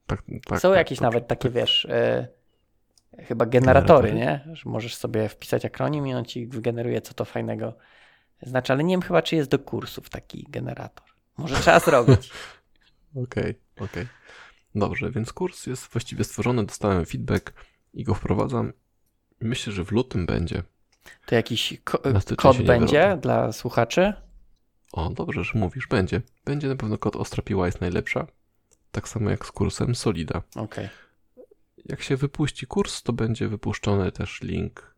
[0.07, 2.29] tak, tak, Są tak, jakieś to- nawet takie, wiesz, e,
[3.23, 4.47] chyba generatory, Generatory?
[4.49, 4.57] nie?
[4.57, 7.75] Że możesz sobie wpisać akronim i on ci wygeneruje, co to fajnego
[8.43, 11.07] znaczy, ale nie wiem chyba, czy jest do kursów taki generator.
[11.37, 12.31] Może trzeba zrobić.
[13.17, 14.07] Okej, okej.
[14.75, 17.53] Dobrze, więc kurs jest właściwie stworzony, dostałem feedback
[17.95, 18.73] i go wprowadzam.
[19.41, 20.63] Myślę, że w lutym będzie.
[21.27, 22.03] To jakiś ko-
[22.37, 23.21] kod będzie wyrobię.
[23.23, 24.13] dla słuchaczy?
[24.93, 26.23] O, dobrze, że mówisz, będzie.
[26.45, 28.27] Będzie na pewno kod Ostra Piła jest najlepsza.
[28.93, 30.43] Tak samo jak z kursem Solida.
[30.57, 30.89] Okej.
[31.87, 34.95] Jak się wypuści kurs, to będzie wypuszczony też link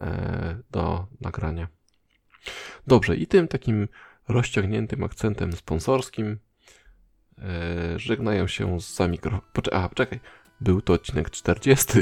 [0.00, 1.68] e, do nagrania.
[2.86, 3.88] Dobrze, i tym takim
[4.28, 6.38] rozciągniętym akcentem sponsorskim
[7.38, 9.40] e, żegnają się za mikro...
[9.54, 10.20] Poczek- a, poczekaj.
[10.60, 11.92] Był to odcinek 40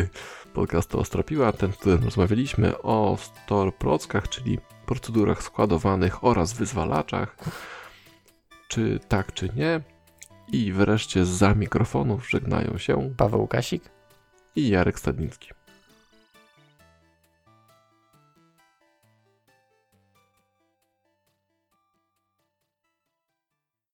[0.53, 7.37] podcastu Ostropiła, ten, w którym rozmawialiśmy o store prockach, czyli procedurach składowanych oraz wyzwalaczach.
[8.69, 9.81] Czy tak, czy nie.
[10.53, 13.91] I wreszcie za mikrofonów żegnają się Paweł Łukasik?
[14.57, 15.51] i Jarek Stadnicki.